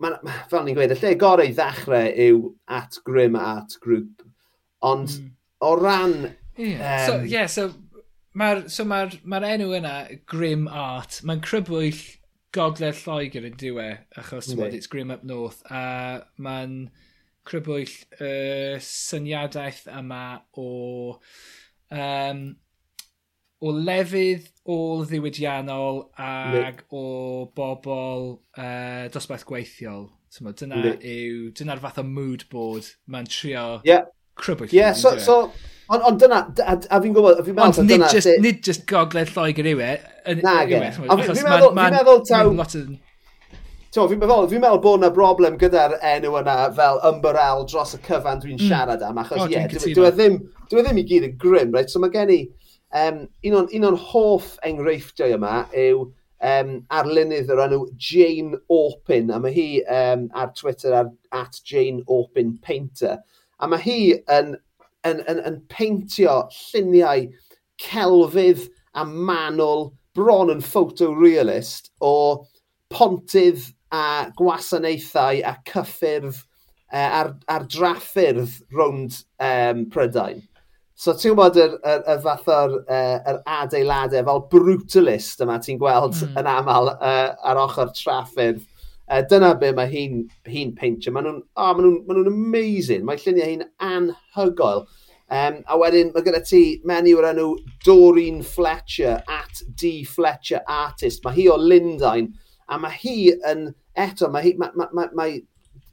[0.00, 0.14] ma,
[0.50, 2.42] fel ni'n gweud, y lle gorau i ddechrau yw
[2.80, 4.24] at Grim at Group.
[4.86, 5.30] Ond mm.
[5.66, 6.18] o ran...
[6.60, 6.80] Yeah.
[6.80, 7.70] Um, so, yeah, so
[8.36, 9.94] mae'r so ma ma enw yna,
[10.28, 12.00] Grim Art, mae'n crybwyll
[12.54, 14.66] gogledd Lloegr yn diwe, achos mm.
[14.74, 16.90] it's Grim up north, a mae'n
[17.48, 17.90] crybwyll
[18.20, 20.24] uh, syniadaeth yma
[20.60, 20.68] o
[21.90, 22.44] um,
[23.60, 26.86] o lefydd ôl ddiwydiannol ag ne.
[26.96, 27.02] o
[27.56, 30.08] bobl uh, dosbarth gweithiol.
[30.30, 30.94] Tyma, dyna ne.
[31.02, 34.06] yw, dyna'r fath o mood board mae'n trio yeah.
[34.38, 34.72] crybwyll.
[34.72, 35.20] Yeah, so, e?
[35.24, 35.52] so,
[35.90, 37.82] ond on dyna, a, a fi'n gwybod, a fi'n meddwl.
[37.82, 39.92] Ond nid, just, nid just gogledd Lloegr yw e.
[40.40, 40.80] Na, ge.
[40.96, 42.52] Fi'n meddwl, fi'n meddwl taw...
[43.90, 47.98] Ti'n fi'n meddwl, fi'n meddwl bod yna broblem gyda'r enw yna fel ymbarel dros y
[48.06, 48.68] cyfan dwi'n mm.
[48.70, 51.90] siarad am, achos ie, dwi e- e ddim i gyd yn grym, right?
[51.90, 52.44] So mae gen i,
[52.90, 56.08] Um, un o'n, un o'n hoff enghreifftiau yma yw
[56.42, 62.02] um, arlunydd o'r enw Jane Orpin, a mae hi um, ar Twitter ar at Jane
[62.10, 63.20] Orpin Painter.
[63.60, 64.00] A mae hi
[64.32, 64.56] yn,
[65.06, 67.28] yn, yn, yn peintio lluniau
[67.80, 68.66] celfydd
[68.98, 72.14] a manwl bron yn photorealist o
[72.90, 76.44] pontydd a gwasanaethau a cyffurf
[76.92, 80.42] uh, ar, ar draffurf rownd um, Prydain.
[81.00, 86.18] So ti'n gwybod y, y, y fath o'r er adeiladau fel brutalist yma ti'n gweld
[86.18, 86.34] mm.
[86.36, 88.58] yn aml uh, ar ochr traffydd.
[89.08, 91.14] Uh, dyna be mae hi'n hi peintio.
[91.16, 93.06] Maen nhw'n oh, ma nhw, ma nhw amazing.
[93.08, 94.84] Mae lluniau hi'n anhygoel.
[95.30, 97.48] Um, a wedyn mae gyda ti menyw o'r enw
[97.86, 101.24] Doreen Fletcher at D Fletcher Artist.
[101.24, 102.28] Mae hi o Lundain
[102.68, 103.16] a mae hi
[103.48, 105.40] yn, eto, mae hi, mae, mae, mae,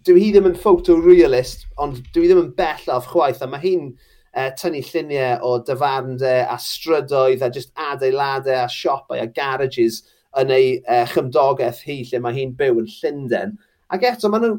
[0.03, 3.93] dwi hi ddim yn photorealist, ond dwi ddim yn bellaf chwaith, a mae hi'n
[4.35, 10.03] uh, tynnu lluniau o dyfarndau a strydoedd a just adeiladau a siopau a garages
[10.37, 13.55] yn ei uh, chymdogaeth hi lle mae hi'n byw yn Llundain.
[13.93, 14.57] Ac eto, maen nhw,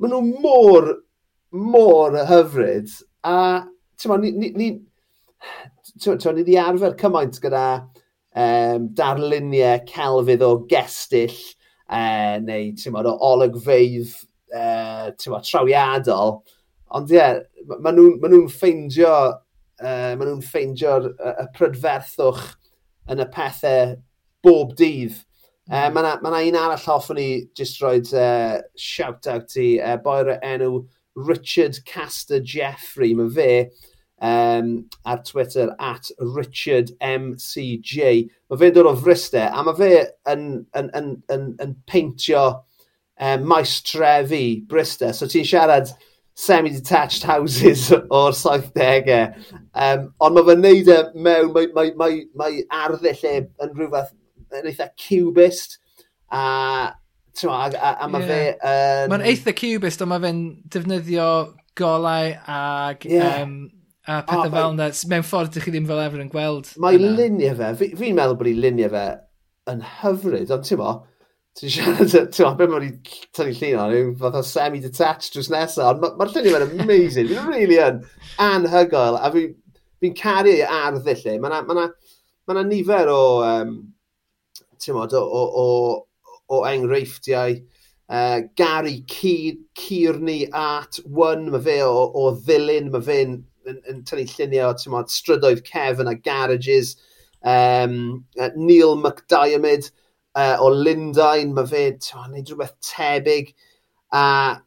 [0.00, 0.90] maen nhw mor,
[1.54, 2.90] mor hyfryd.
[3.24, 3.36] A,
[4.00, 4.70] ti'n ma, ni, ni, ni,
[6.00, 13.04] ti'n ni wedi arfer cymaint gyda um, darluniau celfydd o gestyll uh, neu, ti'n ma,
[13.06, 14.16] o olygfeidd
[14.54, 16.40] uh, ma, trawiadol.
[16.94, 17.40] Ond ie, yeah,
[17.82, 19.14] maen nhw'n ma nhw ffeindio,
[19.82, 22.44] uh, maen nhw'n ffeindio'r y prydferthwch
[23.10, 23.94] yn y pethau
[24.44, 25.16] bob dydd.
[25.64, 30.34] Uh, mae yna ma un arall hoffwn i jyst roed uh, shout-out i uh, boi'r
[30.36, 30.84] enw
[31.16, 33.14] Richard Caster Jeffrey.
[33.16, 33.50] Mae fe
[34.20, 38.28] um, ar Twitter at Richard MCJ.
[38.50, 39.92] Mae fe'n dod o fristau a mae fe
[40.30, 42.44] yn, yn, yn, yn, yn peintio
[43.18, 45.14] um, maes trefi Bristau.
[45.16, 45.94] So ti'n siarad
[46.34, 49.30] semi-detached houses o'r 70au.
[49.74, 54.12] Um, ond mae fe'n neud e mewn, mae, mae, mae, mae arddull e yn rhywbeth
[54.54, 55.78] yn eitha cubist,
[56.30, 56.42] a,
[56.94, 58.30] a, a, a mae yeah.
[58.30, 58.40] fe...
[58.58, 59.14] Um...
[59.14, 60.42] Mae'n eitha cubist, ond mae fe'n
[60.74, 61.30] defnyddio
[61.78, 63.42] golau ag yeah.
[63.42, 63.56] um,
[64.06, 66.70] a pethau oh, fel yna, mewn ffordd ydych chi ddim fel efer yn gweld.
[66.82, 69.04] Mae luniau fe, fi'n fi meddwl bod i luniau fe
[69.72, 70.94] yn hyfryd, ond ti'n mo,
[71.54, 72.94] Ti'n siarad, ti'n meddwl, beth mae'n
[73.36, 77.46] tynnu llun o'n yw, fath o semi-detached drws nesaf, ond mae'r llun yn amazing, fi'n
[77.46, 78.00] really yn
[78.42, 79.52] anhygoel, a fi'n
[80.02, 81.36] fi caru ei ar ddillu.
[81.38, 81.86] Mae yna ma na,
[82.48, 83.72] ma na nifer o, um,
[84.82, 85.64] ti'n meddwl, o, o,
[86.26, 87.60] o, o enghreifftiau,
[88.10, 94.26] uh, Gary Kearney Art One, mae fe o, o ddilyn, mae fe'n yn, yn tynnu
[94.34, 96.96] lluniau o, ti'n strydoedd cefn a garages,
[97.46, 98.24] um,
[98.58, 99.94] Neil McDiarmid,
[100.34, 103.54] uh, o Lundain, mae fe yn neud rhywbeth tebyg.
[104.14, 104.60] A ah, uh,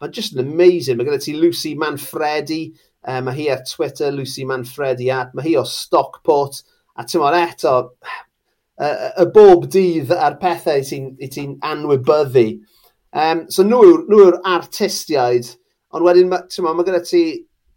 [0.00, 0.98] mae just yn amazing.
[0.98, 2.62] Mae gyda ti Lucy Manfredi,
[3.06, 6.62] uh, mae hi ar Twitter, Lucy Manfredi at, mae hi o Stockport.
[6.94, 7.74] A ti'n mor eto,
[8.78, 12.46] uh, y bob dydd a'r pethau i ti'n ti anwybyddu.
[13.14, 15.46] Um, so nhw yw'r artistiaid,
[15.94, 17.24] ond wedyn mae ma gyda ti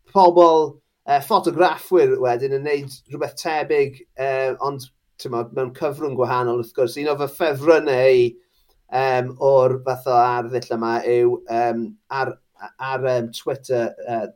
[0.09, 4.87] pobl uh, ffotograffwyr wedyn yn neud rhywbeth tebyg, uh, ond
[5.21, 6.97] tymod, mewn cyfrwng gwahanol wrth gwrs.
[7.01, 8.25] Un o fy ffefrynnau
[9.01, 12.33] um, o'r fath o arddull yma yw um, ar,
[12.79, 14.27] ar um, Twitter uh,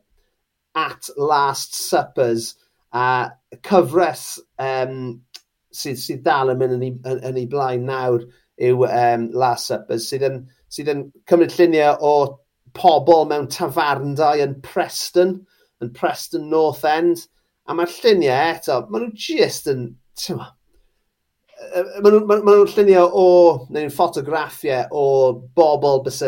[0.78, 2.54] at Last Suppers
[2.92, 3.30] a
[3.64, 5.22] cyfres um,
[5.72, 8.26] sydd, sydd dal yn mynd yn ei, yn, yn ei blaen nawr
[8.60, 12.14] yw um, Last Suppers sydd yn, sydd yn cymryd lluniau o
[12.76, 15.38] pobl mewn tafarndau yn Preston,
[15.84, 17.26] yn Preston North End,
[17.68, 20.40] a mae'r lluniau eto, maen nhw just yn, ti'n
[22.04, 23.26] maen nhw'n ma ma lluniau o,
[23.74, 25.04] neu'n ffotograffiau o
[25.56, 26.22] bobl bys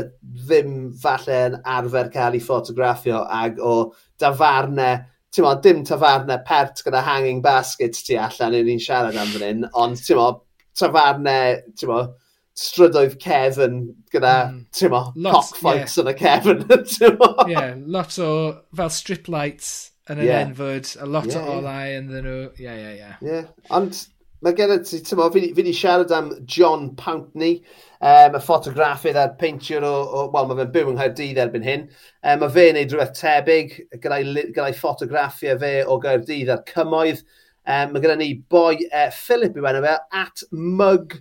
[0.45, 3.75] ddim falle yn arfer cael ei ffotograffio ag o
[4.21, 5.03] dafarnau
[5.35, 9.47] ti'n modd, dim tafarnau pert gyda hanging baskets ti allan i ni'n siarad am fan
[9.49, 10.45] hyn, ond ti'n modd,
[10.79, 12.13] tafarnau, ti'n modd,
[12.55, 13.81] strydoedd cefn
[14.15, 14.61] gyda, mm.
[14.79, 16.05] ti'n modd, cockfights yeah.
[16.05, 16.63] yn y cefn,
[16.93, 17.43] ti'n modd.
[17.51, 18.31] Yeah, lot o,
[18.79, 19.73] fel strip lights
[20.11, 20.47] yn yr yeah.
[20.47, 21.99] enfod, a lot yeah, o olau yeah.
[21.99, 23.43] ynddyn nhw, ie, ie, ie.
[23.75, 24.05] Ond,
[24.45, 27.63] mae gen i, ti'n mo, fi wedi siarad am John Pountney,
[28.05, 31.87] um, y ffotograffydd a'r peintiwr o, o wel, mae fe'n byw yng Nghaerdydd erbyn hyn.
[32.21, 37.25] Um, mae fe'n neud rhywbeth tebyg, gyda'i ffotograffiau fe o Gaerdydd a'r cymoedd.
[37.65, 41.19] Um, mae gyda ni boi uh, Philip i enw fe, at mug,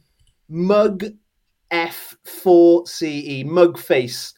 [0.52, 1.08] mug
[1.74, 4.34] F4CE, mugface.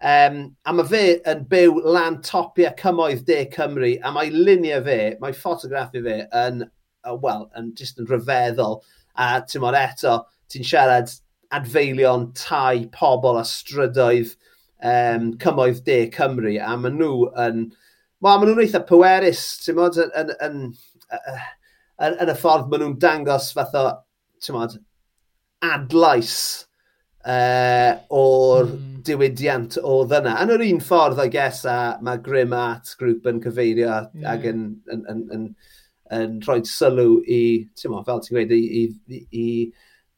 [0.00, 5.00] Um, a mae fe yn byw lan topiau cymoedd De Cymru, a mae luniau fe,
[5.20, 6.64] mae ffotograffi fe yn
[7.04, 8.80] wel, yn, just yn rhyfeddol.
[9.20, 10.20] A ti'n mor eto,
[10.52, 11.12] ti'n siarad
[11.54, 14.36] adfeilion tai pobl a strydoedd
[14.82, 17.64] um, cymoedd de Cymru, a maen nhw yn...
[18.20, 20.58] Wel, maen nhw'n eitha pwerus, ti'n modd, yn, yn, yn,
[22.04, 23.86] yn, yn y ffordd maen nhw'n dangos fath o,
[24.44, 24.76] ti'n modd,
[25.64, 26.34] adlais
[27.24, 29.00] uh, o'r mm.
[29.06, 30.36] diwydiant o ddyna.
[30.44, 34.26] Yn yr un ffordd, I guess, a mae Grim Art Group yn cyfeirio mm.
[34.32, 35.48] ac yn, yn, yn, yn, yn
[36.16, 37.40] yn rhoi sylw i,
[37.78, 39.46] ti'n mo, fel ti'n gweud, i, i, i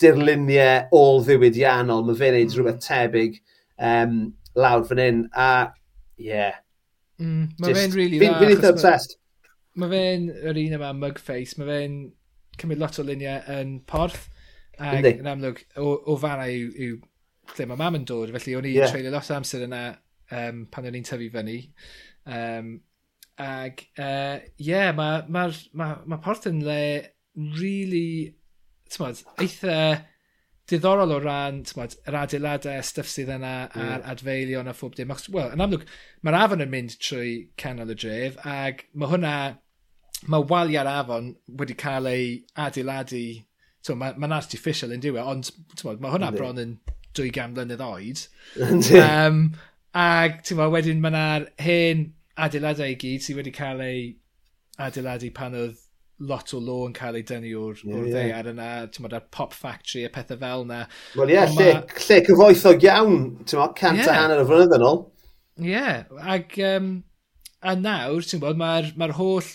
[0.03, 2.05] dirluniau ôl ddiwydiannol.
[2.09, 2.59] Mae fe'n neud mm.
[2.59, 3.39] rhywbeth tebyg
[3.91, 4.19] um,
[4.59, 5.23] lawr fan hyn.
[5.33, 5.51] A,
[6.19, 6.29] ie.
[6.33, 6.59] Yeah,
[7.21, 8.35] mm, mae fe'n really dda.
[8.41, 9.17] Fi'n eitha obsessed.
[9.79, 11.97] Mae fe'n yr un yma, Mugface, mae fe'n
[12.61, 14.29] cymryd lot o luniau yn porth.
[14.83, 17.01] Ac yn amlwg, o, o fanna yw, yw
[17.57, 18.91] lle mae mam yn dod, felly o'n i'n yeah.
[18.91, 19.83] treulio lot o amser yna
[20.33, 21.59] um, pan o'n i'n tyfu fyny.
[22.27, 22.75] Um,
[23.41, 25.47] ag ie, uh, yeah, mae ma,
[25.79, 26.81] ma, ma Porth yn le
[27.57, 28.35] really,
[28.93, 29.77] tmod, eitha
[30.71, 33.83] diddorol o ran tmod, yr adeiladau, stuff sydd yna mm.
[33.83, 35.13] a'r adfeilion a phob dim.
[35.35, 35.87] Wel, yn amlwg,
[36.23, 39.35] mae'r afon yn mynd trwy canol y dref ac mae hwnna,
[40.33, 42.31] mae waliau'r afon wedi cael ei
[42.67, 43.25] adeiladu,
[43.89, 45.27] mae'n ma, ma artificial yn diwy, e?
[45.35, 46.79] ond tmod, mae hwnna bron yn
[47.19, 48.25] 200 mlynedd oed.
[49.03, 49.45] um,
[49.99, 54.05] ac ti'n wedyn mae hen adeiladau i gyd sydd wedi cael ei
[54.81, 55.81] adeiladu pan oedd
[56.23, 59.25] lot o lo yn cael ei dynnu o'r, yeah, or ddeiar yna, ti'n modd, a'r
[59.35, 60.83] pop factory a pethau fel yna.
[61.19, 62.03] Wel ie, yeah, lle, ma...
[62.07, 64.13] lle cyfoethog iawn, ti'n modd, cant yeah.
[64.13, 65.01] a hanner o flynydd yn ôl.
[65.63, 66.05] Ie, yeah.
[66.37, 66.93] ac um,
[67.63, 69.51] a nawr, ti'n modd, mae'r ma holl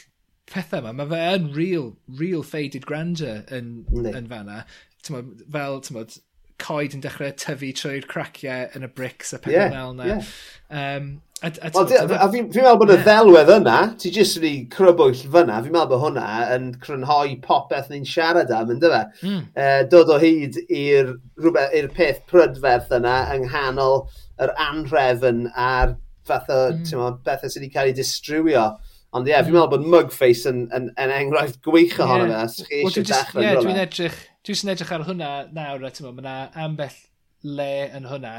[0.52, 3.72] pethau yma, mae fe yn real, real faded grandeur yn,
[4.12, 4.64] yn fanna.
[5.04, 6.20] Ti'n modd, fel, ti'n modd,
[6.62, 10.08] coed yn dechrau tyfu trwy'r craciau yn y bricks a pethau yeah, fel yna.
[10.10, 10.30] Yeah.
[10.70, 11.10] Um,
[11.44, 14.64] a, a, well, a, a fi'n fi meddwl bod y ddelwedd yna, ti jyst wedi
[14.74, 19.04] crybwyll fyna, fi'n meddwl bod hwnna yn crynhoi popeth ni'n siarad am, ynddo fe?
[19.22, 19.46] Mm.
[19.54, 24.08] Uh, dod o hyd i'r peth prydferth yna yng nghanol
[24.42, 25.98] yr anrefn a'r
[26.28, 27.22] fath o mm.
[27.26, 28.72] bethau sydd wedi cael ei distrywio.
[29.16, 29.62] Ond ie, yeah, fi'n hmm.
[29.62, 32.42] meddwl bod Mugface yn, yn, yn enghraifft gwych ohono yeah.
[32.44, 33.40] fe, os chi eisiau well, dechrau.
[33.40, 34.18] Ie, yeah, dwi'n edrych,
[34.48, 36.34] Dwi'n sy'n edrych ar hwnna nawr, a mae yna
[36.64, 37.00] ambell
[37.44, 38.36] le yn hwnna,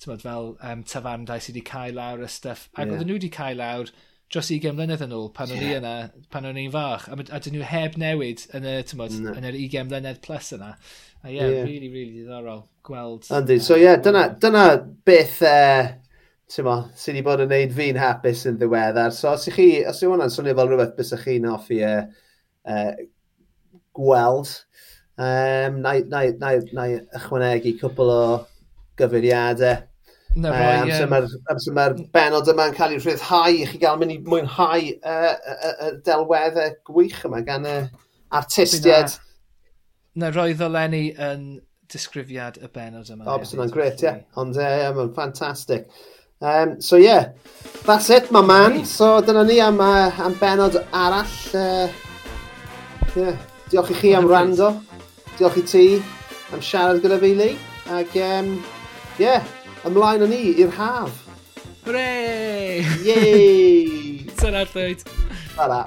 [0.00, 2.62] tymod, fel um, tafarndau sydd wedi cael lawr y stuff.
[2.72, 2.94] Ac yeah.
[2.94, 3.90] oedden nhw wedi cael lawr
[4.32, 5.74] dros 20 mlynedd yn ôl pan o'n yeah.
[5.74, 5.92] i yna,
[6.32, 7.10] pan o'n i'n fach.
[7.12, 9.34] A, a dyn nhw heb newid yn y, tymod, no.
[9.36, 10.70] yn yr 20 mlynedd plus yna.
[11.20, 11.68] A ie, yeah, yeah.
[11.68, 13.28] really, really diddorol gweld.
[13.36, 14.64] Andy, uh, so ie, yeah, dyna, dyna
[15.04, 15.92] beth e, uh,
[16.56, 19.12] tymo, sydd wedi bod yn neud fi'n hapus yn ddiweddar.
[19.12, 22.00] So os i chi, os yw hwnna'n swnio fel rhywbeth bys ych chi'n hoffi uh,
[22.00, 23.10] e, uh, e,
[24.00, 24.56] gweld
[25.20, 28.20] Um, na, na, na, na ychwanegu cwpl o
[28.96, 29.82] gyfeiriadau.
[30.36, 33.98] Na, um, um, so mae'r so mae benod yma'n cael ei rhyddhau i chi gael
[34.00, 37.74] mynd i mwynhau y uh, uh, uh, delweddau gwych yma gan y
[38.40, 39.16] artistiaid.
[40.14, 41.44] Na, na roedd Eleni yn
[41.90, 43.26] disgrifiad y benod yma.
[43.26, 44.14] O, bys yna'n gret, ie.
[44.40, 45.90] Ond ie, yeah, mae'n ffantastig.
[46.40, 47.32] Um, so ie, yeah,
[47.84, 48.86] that's it, my man.
[48.88, 51.40] So dyna ni am, uh, am benod arall.
[51.52, 51.90] Uh,
[53.18, 53.36] yeah.
[53.68, 54.70] Diolch i chi am rando
[55.40, 55.84] diolch i ti
[56.52, 57.56] am siarad gyda fi, Lee.
[57.96, 58.50] Ac, um,
[59.18, 59.46] yeah,
[59.88, 61.14] ymlaen â ni i'r haf.
[61.86, 62.84] Hooray!
[63.06, 64.26] Yay!
[64.40, 65.06] Tara, Llywyd.
[65.56, 65.80] Tara.